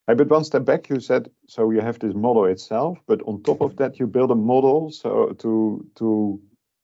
[0.07, 3.43] Hey, but one step back, you said so you have this model itself, but on
[3.43, 6.41] top of that, you build a model so to to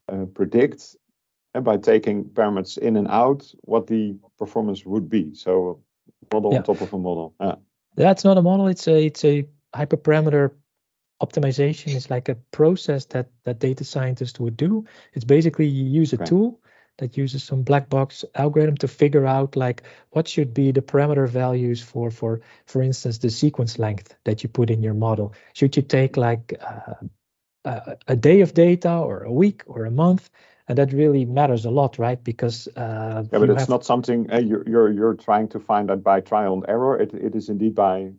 [0.09, 0.95] uh, predict
[1.53, 5.33] and by taking parameters in and out what the performance would be.
[5.33, 5.81] So
[6.31, 6.59] model yeah.
[6.59, 7.33] on top of a model.
[7.41, 7.55] Yeah.
[7.95, 8.67] That's not a model.
[8.67, 10.51] It's a it's a hyperparameter
[11.21, 11.95] optimization.
[11.95, 14.85] It's like a process that that data scientists would do.
[15.13, 16.25] It's basically you use a okay.
[16.25, 16.61] tool
[16.97, 21.27] that uses some black box algorithm to figure out like what should be the parameter
[21.27, 25.33] values for for for instance the sequence length that you put in your model.
[25.53, 26.93] Should you take like uh,
[27.65, 30.29] a, a, day of data or a week or a month?
[30.69, 32.21] And that really matters a lot right?
[32.21, 36.03] Because uh, yeah but it's not something uh, you're, you're you're trying to find that
[36.03, 36.99] by trial and error.
[36.99, 38.11] It, it is indeed by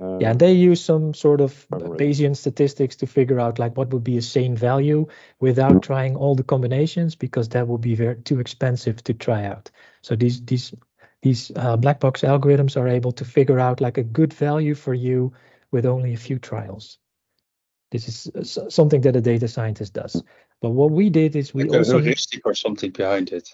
[0.00, 3.90] uh, yeah, and they use some sort of Bayesian statistics to figure out like what
[3.90, 5.06] would be a sane value
[5.40, 9.70] without trying all the combinations because that would be very too expensive to try out.
[10.00, 10.74] So these these
[11.22, 14.92] these uh, black box algorithms are able to figure out like a good value for
[14.92, 15.32] you
[15.70, 16.98] with only a few trials.
[17.92, 20.22] This is uh, something that a data scientist does.
[20.60, 23.48] But what we did is we like also heuristic or something behind it.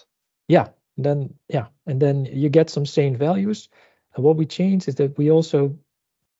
[0.47, 3.69] Yeah, then yeah, and then you get some sane values.
[4.15, 5.77] And what we changed is that we also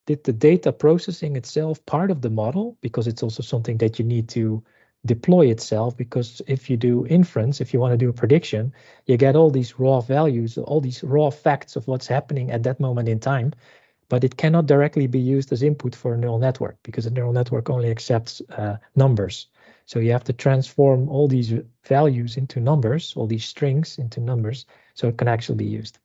[0.09, 2.75] did the data processing itself part of the model?
[2.81, 4.63] Because it's also something that you need to
[5.05, 8.73] deploy itself because if you do inference if you want to do a prediction
[9.05, 12.81] you get all these raw values all these raw facts of what's happening at that
[12.81, 13.53] moment in time
[14.09, 17.31] but it cannot directly be used as input for a neural network because a neural
[17.31, 19.47] network only accepts uh, numbers.
[19.85, 21.53] So you have to transform all these
[21.85, 25.99] values into numbers all these strings into numbers so it can actually be used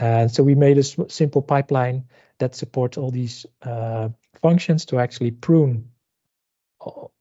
[0.00, 2.04] and so we made a simple pipeline
[2.38, 4.08] that supports all these uh,
[4.40, 5.90] functions to actually prune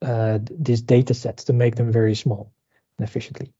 [0.01, 2.53] uh, these data sets to make them very small
[2.97, 3.51] and efficiently.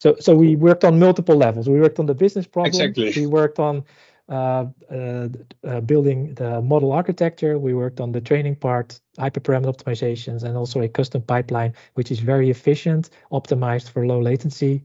[0.00, 1.68] So, so we worked on multiple levels.
[1.68, 2.68] We worked on the business problem.
[2.68, 3.12] Exactly.
[3.16, 3.84] We worked on
[4.28, 5.28] uh, uh,
[5.66, 7.58] uh, building the model architecture.
[7.58, 12.20] We worked on the training part, hyperparameter optimizations, and also a custom pipeline, which is
[12.20, 14.84] very efficient, optimized for low latency.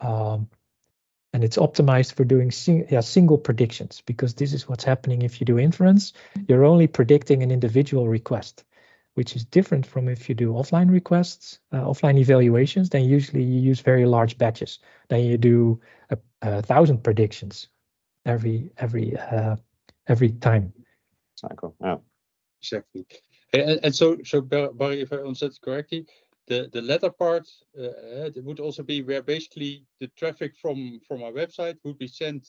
[0.00, 0.48] Um,
[1.32, 5.40] and it's optimized for doing sing yeah, single predictions because this is what's happening if
[5.40, 6.12] you do inference.
[6.48, 8.64] You're only predicting an individual request,
[9.14, 12.90] which is different from if you do offline requests, uh, offline evaluations.
[12.90, 14.78] Then usually you use very large batches.
[15.08, 17.68] Then you do a, a thousand predictions
[18.26, 19.56] every every uh,
[20.08, 20.72] every time.
[21.36, 21.74] Cycle.
[21.80, 21.96] Yeah.
[22.62, 23.06] Exactly.
[23.52, 26.06] And, and so, so Barrie, if I understand correctly,
[26.46, 27.48] the the latter part
[27.78, 32.08] uh, it would also be where basically the traffic from from our website would be
[32.08, 32.46] sent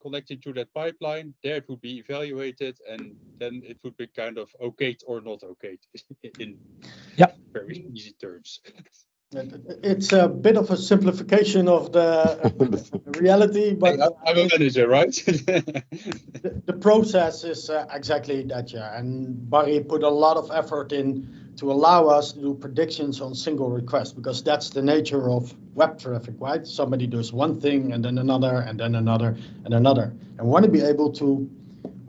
[0.00, 4.38] connected to that pipeline there it would be evaluated and then it would be kind
[4.38, 5.78] of okayed or not okayed
[6.40, 6.58] in
[7.16, 7.32] yeah.
[7.52, 8.60] very easy terms
[9.34, 15.12] it's a bit of a simplification of the reality, but hey, I'm a manager, right?
[15.26, 18.96] the, the, process is uh, exactly that, yeah.
[18.96, 23.34] And Barrie put a lot of effort in to allow us to do predictions on
[23.34, 26.66] single request because that's the nature of web traffic, right?
[26.66, 30.12] Somebody does one thing and then another and then another and another.
[30.38, 31.50] And want to be able to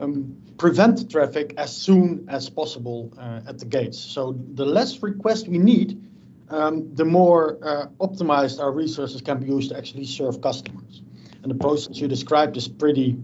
[0.00, 3.98] um, prevent traffic as soon as possible uh, at the gates.
[3.98, 6.00] So the less requests we need,
[6.48, 11.02] um, the more uh, optimized our resources can be used to actually serve customers.
[11.42, 13.18] And the process you described is pretty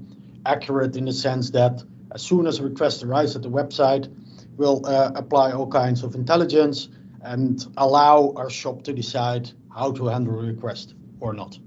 [0.44, 4.12] accurate in the sense that as soon as a request arrives at the website,
[4.60, 6.90] will uh, apply all kinds of intelligence
[7.22, 11.58] and allow our shop to decide how to handle a request or not.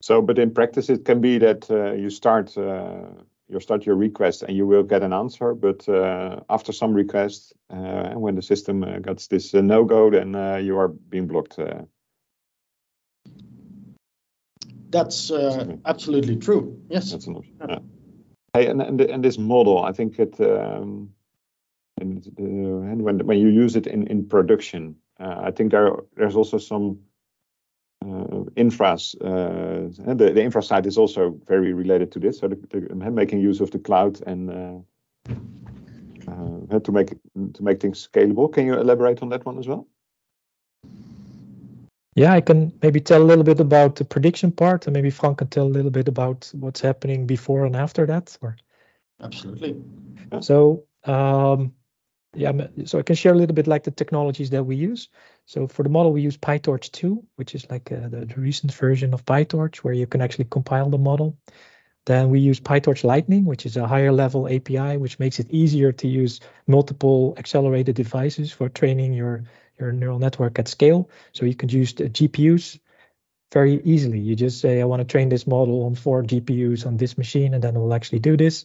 [0.00, 3.02] So, but in practice, it can be that uh, you start uh,
[3.48, 7.54] you start your request and you will get an answer, but uh, after some request,
[7.70, 10.34] uh, and when the system uh, gets this no go, then
[10.64, 11.58] you are being blocked.
[14.90, 15.32] That's
[15.84, 16.80] absolutely true.
[16.90, 17.10] Yes.
[17.10, 17.54] That's an option.
[17.68, 17.78] Yeah.
[18.54, 20.40] Hey, and and, and this model, I think it.
[20.40, 21.10] Um,
[22.00, 25.90] and, uh, and when when you use it in in production, uh, I think there
[26.16, 26.98] there's also some
[28.04, 29.14] uh, infras.
[29.20, 32.38] Uh, and the, the infra side is also very related to this.
[32.38, 34.78] So the, the making use of the cloud and uh,
[36.28, 37.10] uh, to make
[37.54, 38.52] to make things scalable.
[38.52, 39.86] Can you elaborate on that one as well?
[42.14, 45.38] Yeah, I can maybe tell a little bit about the prediction part, and maybe Frank
[45.38, 48.36] can tell a little bit about what's happening before and after that.
[48.40, 48.56] Or
[49.20, 49.76] absolutely.
[50.40, 51.72] So um,
[52.38, 52.52] yeah,
[52.84, 55.08] so I can share a little bit like the technologies that we use.
[55.46, 58.72] So for the model, we use PyTorch 2, which is like uh, the, the, recent
[58.72, 61.36] version of PyTorch, where you can actually compile the model.
[62.06, 65.90] Then we use PyTorch Lightning, which is a higher level API, which makes it easier
[65.92, 69.44] to use multiple accelerated devices for training your,
[69.78, 71.10] your neural network at scale.
[71.32, 72.78] So you can use the GPUs
[73.52, 74.20] very easily.
[74.20, 77.52] You just say, I want to train this model on four GPUs on this machine,
[77.54, 78.64] and then it will actually do this.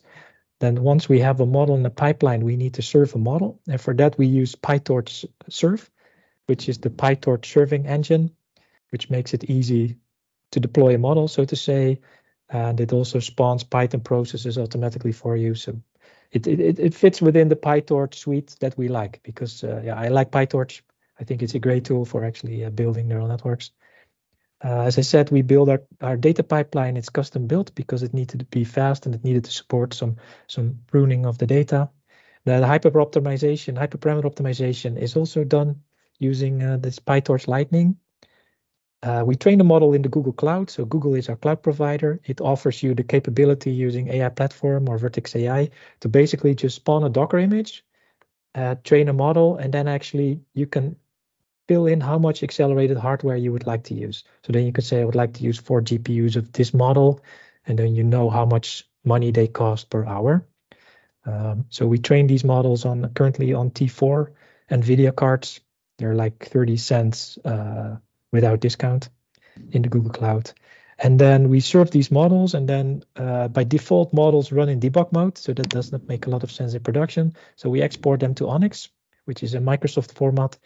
[0.64, 3.60] Then once we have a model in the pipeline, we need to serve a model.
[3.68, 5.92] And for that, we use PyTorch Serve,
[6.46, 8.32] which is the PyTorch serving engine,
[8.92, 9.98] which makes it easy
[10.52, 12.00] to deploy a model, so to say.
[12.50, 15.54] And it also spawns Python processes automatically for you.
[15.54, 15.78] So
[16.32, 20.08] it, it, it fits within the PyTorch suite that we like because uh, yeah, I
[20.08, 20.80] like PyTorch.
[21.20, 23.72] I think it's a great tool for actually uh, building neural networks.
[24.64, 26.96] Uh, as I said, we build our, our data pipeline.
[26.96, 30.16] It's custom built because it needed to be fast and it needed to support some
[30.48, 31.90] some pruning of the data.
[32.46, 35.82] The, the hyper optimization, hyperparameter optimization is also done
[36.20, 37.98] using uh, this PyTorch Lightning.
[39.02, 40.70] Uh, we train the model in the Google Cloud.
[40.70, 42.22] So Google is our cloud provider.
[42.26, 47.04] It offers you the capability using AI platform or Vertex AI to basically just spawn
[47.04, 47.84] a Docker image,
[48.56, 50.96] uh, train a model, and then actually you can
[51.68, 54.24] fill in how much accelerated hardware you would like to use.
[54.46, 57.22] So then you could say, I would like to use four GPUs of this model,
[57.66, 60.46] and then you know how much money they cost per hour.
[61.26, 64.32] Um, so we train these models on currently on T4
[64.70, 65.62] NVIDIA cards.
[65.98, 67.98] They're like 30 cents uh,
[68.32, 69.10] without discount
[69.72, 70.52] in the Google Cloud.
[71.00, 75.12] And then we serve these models, and then uh, by default, models run in debug
[75.12, 75.38] mode.
[75.38, 77.36] So that does not make a lot of sense in production.
[77.56, 78.90] So we export them to ONNX,
[79.26, 80.58] which is a Microsoft format,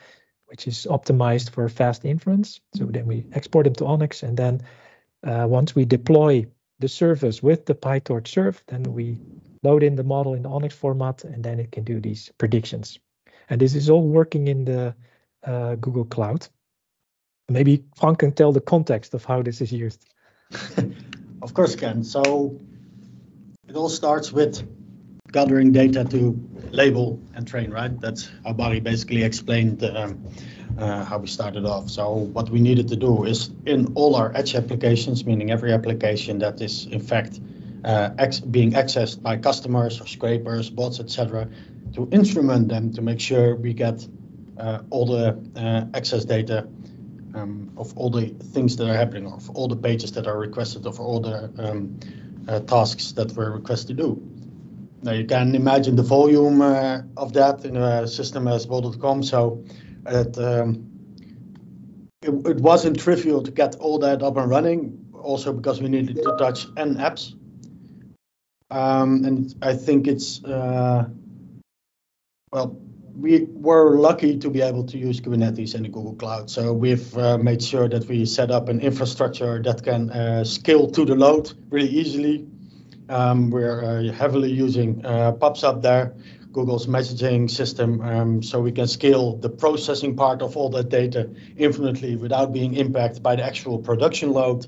[0.48, 2.60] which is optimized for fast inference.
[2.76, 4.62] So then we export them to ONNX, and then
[5.24, 6.48] uh, once we deploy
[6.80, 9.20] the service with the PyTorch serve, then we
[9.64, 13.00] load in the model in the ONNX format, and then it can do these predictions.
[13.50, 14.96] And this is all working in the
[15.44, 16.48] uh, Google Cloud.
[17.50, 20.06] Maybe Frank can tell the context of how this is used.
[21.42, 22.04] of course, Ken.
[22.04, 22.60] So
[23.68, 24.68] it all starts with
[25.32, 26.40] gathering data to
[26.72, 28.00] label and train, right?
[28.00, 30.26] That's how Barrie basically explained um,
[30.78, 31.90] uh, how we started off.
[31.90, 36.40] So what we needed to do is in all our edge applications, meaning every application
[36.40, 37.40] that is in fact
[37.84, 38.10] uh,
[38.52, 41.48] being accessed by customers or scrapers, bots, etc.,
[41.94, 44.08] to instrument them to make sure we get
[44.60, 46.68] uh, all the uh, access data
[47.34, 50.86] um, of all the things that are happening, of all the pages that are requested,
[50.86, 52.00] of all the um,
[52.48, 54.37] uh, tasks that were requested to do.
[55.04, 59.24] Now you can imagine the volume uh, of that in a system as Bol.com.
[59.24, 59.64] So
[60.06, 60.92] it, um,
[62.22, 65.04] it, it wasn't trivial to get all that up and running.
[65.14, 67.34] Also because we needed to touch n apps,
[68.72, 71.10] um, and I think it's uh,
[72.54, 72.80] well
[73.18, 76.50] we were lucky to be able to use Kubernetes in the Google Cloud.
[76.50, 80.88] So we've uh, made sure that we set up an infrastructure that can uh, scale
[80.92, 82.48] to the load really easily.
[83.10, 86.14] Um, we're uh, heavily using uh, PubSub there,
[86.52, 91.30] Google's messaging system, um, so we can scale the processing part of all that data
[91.56, 94.68] infinitely without being impacted by the actual production load.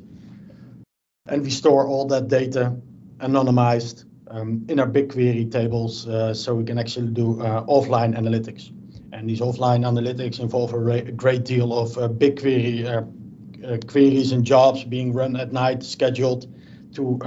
[1.25, 2.75] And we store all that data
[3.19, 8.71] anonymized um, in our BigQuery tables uh, so we can actually do uh, offline analytics.
[9.11, 14.31] And these offline analytics involve a, a great deal of uh, BigQuery uh, uh, queries
[14.31, 16.47] and jobs being run at night, scheduled
[16.93, 17.19] to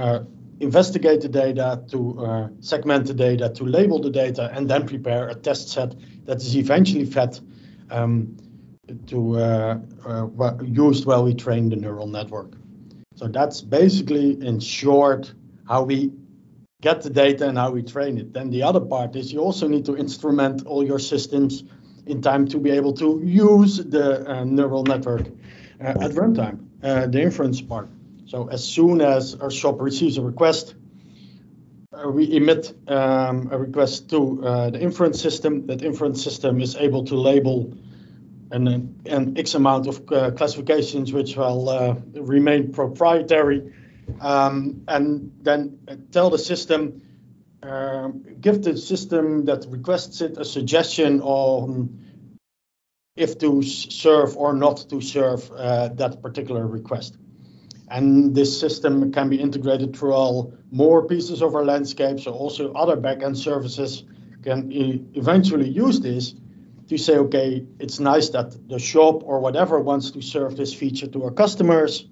[0.63, 5.35] investigate the data, to segment the data, to label the data, and then prepare a
[5.35, 5.95] test set
[6.25, 7.39] that is eventually fed
[7.91, 8.35] um,
[9.07, 9.81] to
[10.63, 12.53] used while we train the neural network.
[13.15, 15.33] So that's basically, in short,
[15.67, 16.11] how we
[16.81, 18.33] get the data and how we train it.
[18.33, 21.63] Then the other part is you also need to instrument all your systems
[22.05, 25.27] in time to be able to use the uh, neural network
[25.79, 27.87] uh, at runtime, uh, the inference part.
[28.25, 30.75] So as soon as our shop receives a request,
[31.93, 35.67] uh, we emit um, a request to uh, the inference system.
[35.67, 37.73] That inference system is able to label
[38.51, 43.73] an, an X amount of uh, classifications which will remain proprietary
[44.21, 45.79] um, and then
[46.11, 47.01] tell the system,
[47.61, 48.09] uh,
[48.39, 51.99] give the system that requests it a suggestion on
[53.15, 57.17] if to serve or not to serve uh, that particular request.
[57.89, 62.73] And this system can be integrated through all more pieces of our landscape, so also
[62.73, 64.03] other backend services
[64.43, 64.71] can
[65.15, 66.33] eventually use this
[66.87, 71.07] to say, okay, it's nice that the shop or whatever wants to serve this feature
[71.07, 72.05] to our customers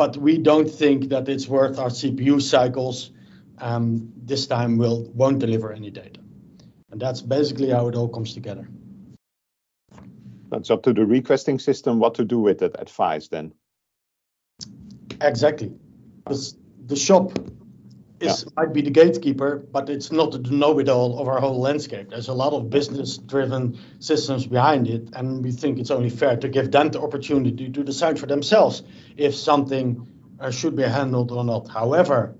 [0.00, 3.10] but we don't think that it's worth our CPU cycles.
[3.58, 6.20] Um, this time we'll won't deliver any data.
[6.90, 8.66] And that's basically how it all comes together.
[10.48, 13.52] That's up to the requesting system what to do with that advice then.
[15.20, 15.72] Exactly.
[16.26, 16.54] The,
[16.86, 17.38] the shop
[18.20, 18.50] is yeah.
[18.56, 22.10] might be the gatekeeper, but it's not the know-it-all of our whole landscape.
[22.10, 26.48] There's a lot of business-driven systems behind it, and we think it's only fair to
[26.48, 28.82] give them the opportunity to decide for themselves
[29.16, 30.06] if something
[30.38, 31.68] uh, should be handled or not.
[31.68, 32.34] However,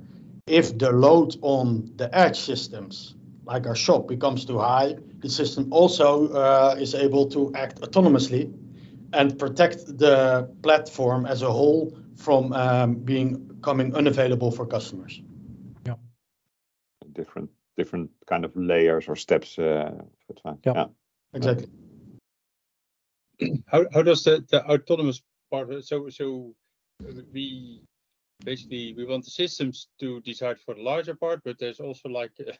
[0.46, 3.14] if the load on the edge systems,
[3.44, 8.52] like our shop, becomes too high, the system also uh, is able to act autonomously
[9.12, 11.92] and protect the platform as a whole
[12.24, 15.22] from um, being coming unavailable for customers
[17.12, 19.58] different different kind of layers or steps.
[19.58, 19.92] Uh,
[20.44, 20.72] yeah.
[20.74, 20.86] yeah,
[21.34, 21.68] exactly.
[23.66, 25.84] How how does the, the autonomous part?
[25.84, 26.54] So so
[27.32, 27.82] we
[28.44, 32.32] basically we want the systems to decide for the larger part, but there's also like
[32.40, 32.52] uh,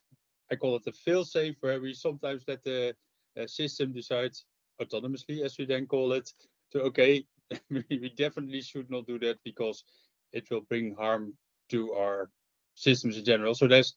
[0.50, 2.94] I call it the fail safe where we sometimes let the
[3.40, 4.32] uh, system decide
[4.80, 6.32] autonomously, as we then call it,
[6.72, 7.26] to okay,
[7.70, 9.84] we definitely should not do that because
[10.32, 11.34] it will bring harm
[11.70, 12.30] to our
[12.74, 13.54] systems in general.
[13.54, 13.94] So there's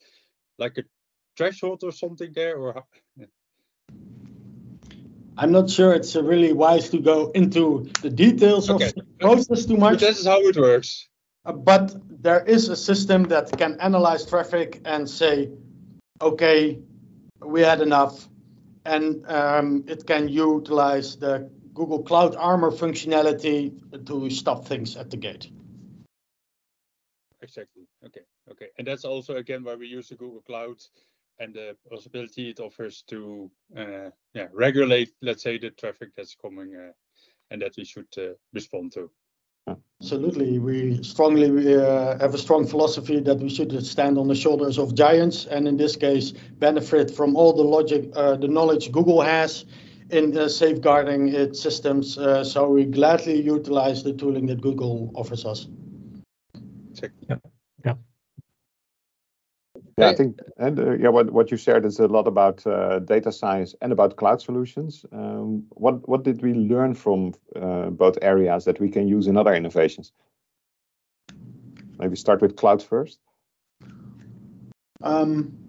[0.57, 0.83] like a
[1.37, 2.83] threshold or something there, or?
[5.37, 8.85] I'm not sure it's really wise to go into the details okay.
[8.85, 9.93] of the process too much.
[9.93, 11.09] But this is how it works.
[11.45, 15.49] Uh, but there is a system that can analyze traffic and say,
[16.21, 16.79] okay,
[17.43, 18.29] we had enough,
[18.85, 25.17] and um, it can utilize the Google Cloud Armor functionality to stop things at the
[25.17, 25.51] gate.
[27.41, 27.83] exactly.
[28.05, 28.21] Okay,
[28.51, 30.77] okay, and that's also again why we use the Google Cloud
[31.39, 36.75] and the possibility it offers to uh, yeah regulate, let's say, the traffic that's coming
[36.75, 36.91] uh,
[37.51, 39.09] and that we should uh, respond to.
[40.01, 40.59] Absolutely.
[40.59, 44.93] We strongly uh, have a strong philosophy that we should stand on the shoulders of
[44.95, 49.65] giants, and in this case, benefit from all the logic, uh, the knowledge Google has
[50.13, 52.17] in uh, safeguarding its systems.
[52.17, 55.67] Uh, so we gladly utilize the tooling that Google offers us.
[57.29, 57.37] Yeah.
[57.85, 57.95] Yeah.
[59.97, 62.99] Yeah, I think and uh, yeah, what what you shared is a lot about uh,
[62.99, 65.05] data science and about cloud solutions.
[65.11, 69.37] Um, what what did we learn from uh, both areas that we can use in
[69.37, 70.11] other innovations?
[71.99, 73.19] Maybe start with cloud first.
[75.01, 75.62] Um,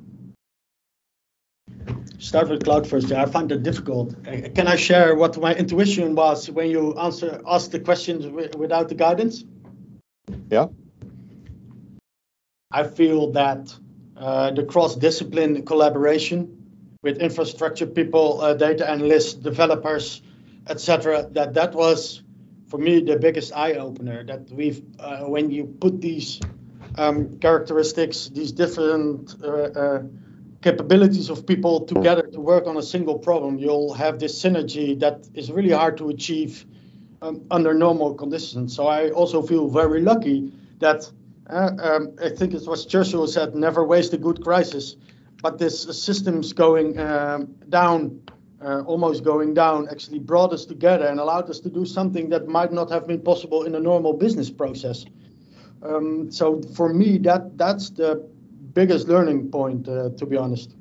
[2.18, 3.08] start with cloud first.
[3.08, 4.14] Yeah, I find it difficult.
[4.26, 8.88] Uh, Can I share what my intuition was when you answer ask the questions without
[8.88, 9.44] the guidance?
[10.50, 10.68] Yeah.
[12.70, 13.72] I feel that
[14.16, 16.64] uh, the cross-discipline collaboration
[17.02, 20.22] with infrastructure people, uh, data analysts, developers,
[20.66, 22.22] etc., that that was
[22.68, 24.24] for me the biggest eye opener.
[24.24, 26.40] That we've uh, when you put these
[26.96, 30.02] um, characteristics, these different uh, uh,
[30.64, 35.28] capabilities of people together to work on a single problem, you'll have this synergy that
[35.34, 36.64] is really hard to achieve
[37.20, 38.74] um, under normal conditions.
[38.74, 41.00] So I also feel very lucky that
[41.50, 44.96] uh, um, I think it was Churchill who said, "Never waste a good crisis."
[45.42, 45.76] But this
[46.08, 47.98] systems going um, down,
[48.64, 52.48] uh, almost going down, actually brought us together and allowed us to do something that
[52.48, 55.04] might not have been possible in a normal business process.
[55.82, 58.10] Um, so for me, that that's the
[58.74, 60.74] biggest learning point, uh, to be honest.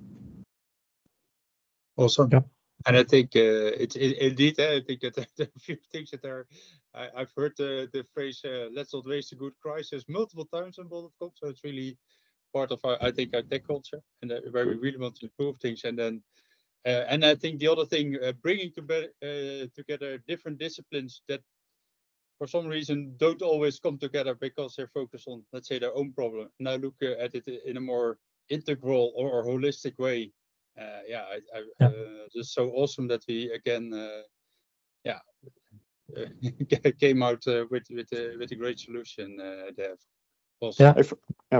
[1.96, 2.30] Awesome.
[2.32, 2.42] Yeah.
[2.86, 4.60] And I think uh, it's it, indeed.
[4.60, 6.48] Uh, I think that there are a few things that are.
[6.94, 10.80] I, I've heard the the phrase uh, "Let's not waste a good crisis" multiple times
[10.80, 11.32] on Bol.com.
[11.36, 11.98] So it's really
[12.54, 15.26] part of our, I think, our tech culture, and uh, where we really want to
[15.26, 15.84] improve things.
[15.86, 16.22] And then,
[16.86, 21.22] uh, and I think the other thing, uh, bringing to be, uh, together different disciplines
[21.28, 21.42] that,
[22.44, 26.12] for some reason, don't always come together because they're focused on, let's say, their own
[26.12, 26.50] problem.
[26.60, 28.18] And I look uh, at it in a more
[28.50, 30.34] integral or, or holistic way
[30.78, 31.88] uh, yeah, I, I, Yeah.
[31.88, 34.24] Uh, just so awesome that we again, uh,
[35.04, 35.20] yeah,
[36.18, 39.96] uh, came out uh, with with a with a great solution uh, there.
[40.60, 40.86] Awesome.
[40.86, 40.94] Yeah.
[40.96, 41.04] Hey,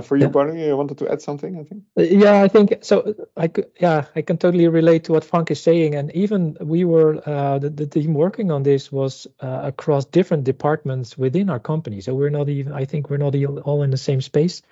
[0.00, 0.28] for you, Yeah.
[0.28, 1.82] Barrie, you wanted to add something, I think.
[1.98, 3.14] Uh, Yeah, I think so.
[3.36, 5.94] I could, yeah, I can totally relate to what Frank is saying.
[5.94, 10.44] And even we were, uh, the, the team working on this was uh, across different
[10.44, 12.00] departments within our company.
[12.00, 14.62] So we're not even, I think we're not e- all in the same space.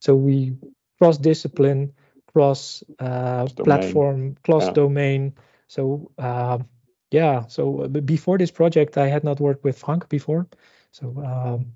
[0.00, 0.56] So we
[0.98, 1.92] cross discipline,
[2.32, 3.64] cross uh, domain.
[3.64, 4.72] platform, cross Yeah.
[4.72, 5.34] domain.
[5.68, 6.58] So uh,
[7.10, 10.46] yeah, so uh, before this project, I had not worked with Frank before.
[10.92, 11.72] So um,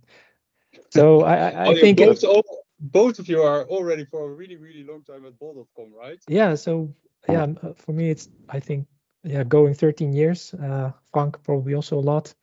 [0.91, 2.45] so I, I, I you think it- both, all,
[2.81, 6.19] both of you are already for a really really long time at Bol.com, right?
[6.29, 6.95] yeah so
[7.29, 8.87] yeah for me it's i think
[9.25, 12.35] yeah going 13 years uh frank probably also a lot.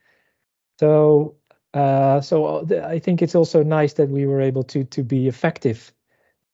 [0.80, 1.36] So
[1.74, 5.28] uh so uh, i think it's also nice that we were able to to be
[5.28, 5.94] effective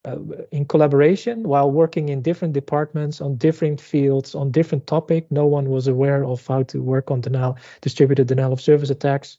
[0.05, 0.17] uh,
[0.51, 5.31] in collaboration while working in different departments on different fields on different topic.
[5.31, 9.37] No one was aware of how to work on denial distributed denial of service attacks.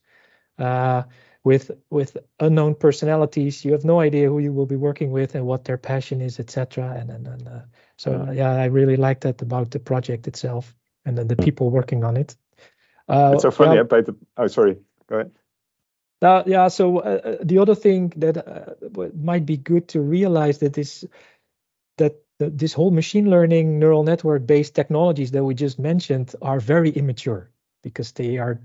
[0.59, 1.03] Uh,
[1.45, 3.65] with with unknown personalities.
[3.65, 6.39] You have no idea who you will be working with and what their passion is
[6.39, 7.61] etc and and, and uh,
[7.97, 10.75] so uh, yeah i really like that about the project itself
[11.05, 12.37] and then the people working on it.
[13.09, 14.79] Uh, it's so funny, I played the, oh, sorry,
[15.09, 15.33] go ahead.
[16.23, 16.69] uh, yeah.
[16.69, 21.05] So uh, uh, the other thing that uh, might be good to realize that is
[21.99, 26.61] that the, this whole machine learning neural network based technologies that we just mentioned are
[26.61, 27.51] very immature
[27.83, 28.61] because they are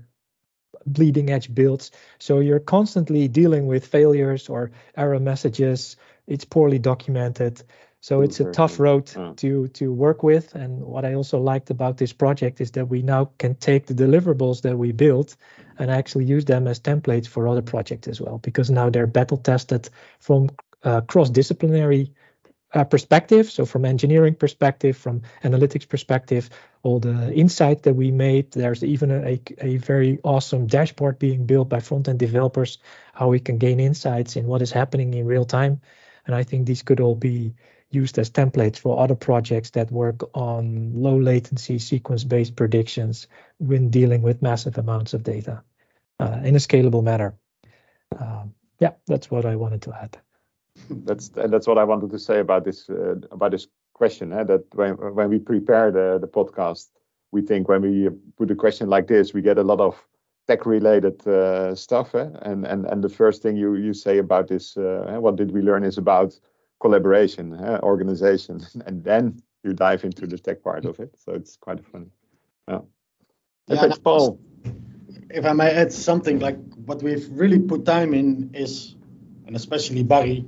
[0.88, 1.90] bleeding edge builds.
[2.18, 5.96] So you're constantly dealing with failures or error messages.
[6.26, 7.62] It's poorly documented.
[8.00, 9.32] So it's a tough road Oh.
[9.36, 10.54] to to work with.
[10.54, 13.94] And what I also liked about this project is that we now can take the
[13.94, 15.36] deliverables that we built
[15.78, 19.36] and actually use them as templates for other projects as well, because now they're battle
[19.38, 20.48] tested from
[20.84, 22.12] uh, cross-disciplinary
[22.74, 23.50] uh, perspective.
[23.50, 26.50] So from engineering perspective, from analytics perspective,
[26.82, 28.52] all the insight that we made.
[28.52, 32.78] There's even a, a, very awesome dashboard being built by front-end developers,
[33.14, 35.80] how we can gain insights in what is happening in real time.
[36.26, 37.54] And I think these could all be
[37.90, 44.22] used as templates for other projects that work on low latency sequence-based predictions when dealing
[44.22, 45.62] with massive amounts of data
[46.20, 47.34] uh, in a scalable manner.
[48.18, 50.18] Um, yeah, that's what I wanted to add.
[50.90, 54.32] that's and that's what I wanted to say about this uh, about this question.
[54.32, 56.88] eh, that when when we prepare the the podcast,
[57.32, 59.94] we think when we put a question like this, we get a lot of
[60.48, 62.28] tech related uh, stuff eh?
[62.42, 65.52] and and and the first thing you you say about this uh, eh, what did
[65.52, 66.40] we learn is about
[66.80, 67.78] collaboration eh?
[67.82, 72.10] organization and then you dive into the tech part of it so it's quite fun.
[72.68, 72.80] yeah,
[73.68, 74.40] yeah paul
[75.30, 78.96] if i may add something like what we've really put time in is
[79.46, 80.46] and especially barrie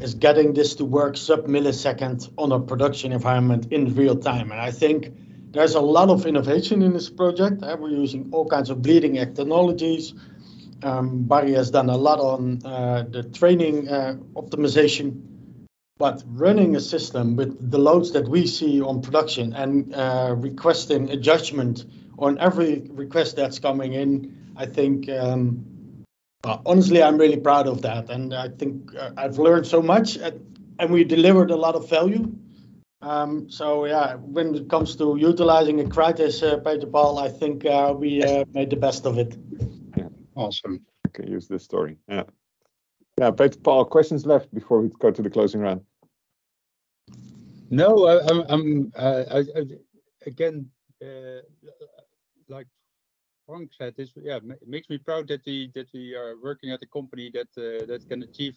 [0.00, 4.60] is getting this to work sub millisecond on a production environment in real time and
[4.60, 5.12] i think
[5.56, 7.62] there's a lot of innovation in this project.
[7.62, 10.12] Uh, we're using all kinds of bleeding edge technologies.
[10.82, 15.22] Um, Barrie has done a lot on uh, the training uh, optimization,
[15.96, 21.08] but running a system with the loads that we see on production and uh, requesting
[21.10, 21.86] a judgment
[22.18, 25.64] on every request that's coming in, I think um,
[26.64, 28.10] honestly, I'm really proud of that.
[28.10, 30.16] And I think uh, I've learned so much
[30.78, 32.32] and we delivered a lot of value.
[33.02, 37.64] Um, so yeah, when it comes to utilizing a crisis, uh, Peter Paul, I think
[37.64, 39.36] uh, we uh, made the best of it.
[39.96, 40.84] Yeah, awesome.
[41.04, 41.98] I can use this story.
[42.08, 42.24] Yeah,
[43.18, 43.30] yeah.
[43.30, 45.82] Peter Paul, questions left before we go to the closing round.
[47.70, 49.62] No, I, I'm, I'm uh, I, I,
[50.26, 50.70] again,
[51.02, 51.42] uh,
[52.48, 52.66] like
[53.46, 56.82] Frank said, this yeah it makes me proud that we that we are working at
[56.82, 58.56] a company that uh, that can achieve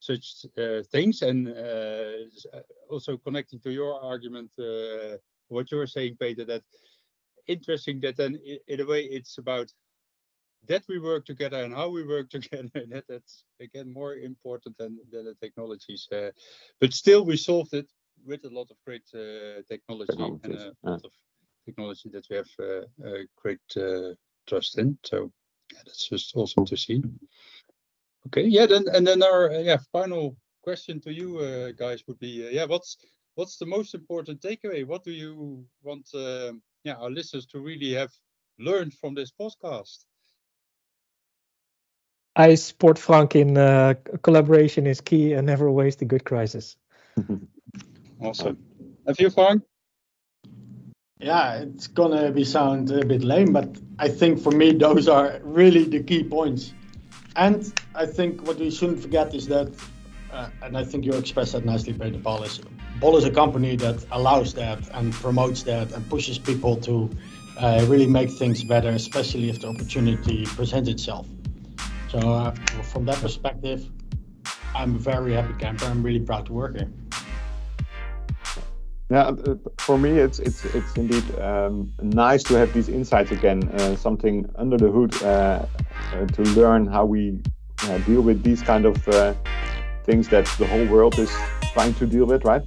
[0.00, 2.60] such uh, things and uh,
[2.90, 5.16] also connecting to your argument uh,
[5.48, 6.62] what you were saying peter that
[7.46, 9.70] interesting that then in a way it's about
[10.66, 14.98] that we work together and how we work together that, that's again more important than,
[15.12, 16.30] than the technologies uh,
[16.80, 17.88] but still we solved it
[18.26, 21.12] with a lot of great uh, technology and a lot of
[21.64, 23.60] technology that we have uh, great
[24.46, 25.30] trust in so
[25.72, 27.02] yeah, that's just awesome to see
[28.26, 32.18] Okay, yeah, then and then our uh, yeah final question to you uh, guys would
[32.18, 32.96] be uh, yeah what's
[33.34, 34.86] what's the most important takeaway?
[34.86, 38.12] What do you want um, yeah our listeners to really have
[38.58, 40.06] learned from this podcast?
[42.36, 46.76] I support Frank in uh, collaboration is key and never waste a good crisis.
[48.20, 48.58] awesome.
[49.06, 49.62] Have you, Frank?
[51.20, 55.38] Yeah, it's gonna be sound a bit lame, but I think for me those are
[55.42, 56.72] really the key points.
[57.36, 59.72] And I think what we shouldn't forget is that,
[60.32, 62.60] uh, and I think you expressed that nicely, Peter Paul, is
[63.00, 67.10] Bol is a company that allows that and promotes that and pushes people to
[67.58, 71.26] uh, really make things better, especially if the opportunity presents itself.
[72.10, 72.50] So uh,
[72.92, 73.88] from that perspective,
[74.74, 75.86] I'm a very happy camper.
[75.86, 76.90] I'm really proud to work here.
[79.10, 83.62] Yeah, uh, for me, it's it's it's indeed um, nice to have these insights again,
[83.68, 85.66] uh, something under the hood uh,
[86.14, 87.38] uh to learn how we
[87.82, 89.34] uh, deal with these kind of uh,
[90.04, 91.30] things that the whole world is
[91.74, 92.62] trying to deal with, right?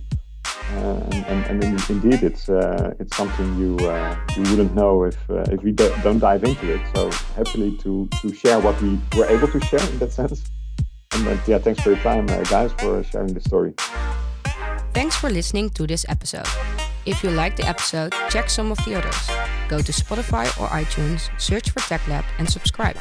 [0.70, 2.50] and, and, and, indeed, it's
[3.00, 3.72] it's something you
[4.36, 5.18] you wouldn't know if
[5.50, 6.82] if we don't dive into it.
[6.94, 10.44] So happily to to share what we were able to share in that sense.
[11.14, 13.74] And yeah, thanks for your time, guys, for sharing the story.
[14.94, 16.48] Thanks for listening to this episode.
[17.06, 19.30] If you like the episode, check some of the others.
[19.70, 22.98] Go to Spotify or iTunes, search for TechLab, and subscribe.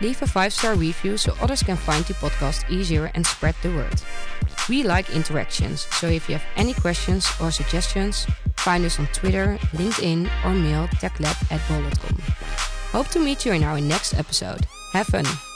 [0.00, 3.70] Leave a 5 star review so others can find the podcast easier and spread the
[3.70, 4.00] word.
[4.68, 8.26] We like interactions, so if you have any questions or suggestions,
[8.56, 12.22] find us on Twitter, LinkedIn, or mail techlab at bol.com.
[12.92, 14.66] Hope to meet you in our next episode.
[14.92, 15.49] Have fun!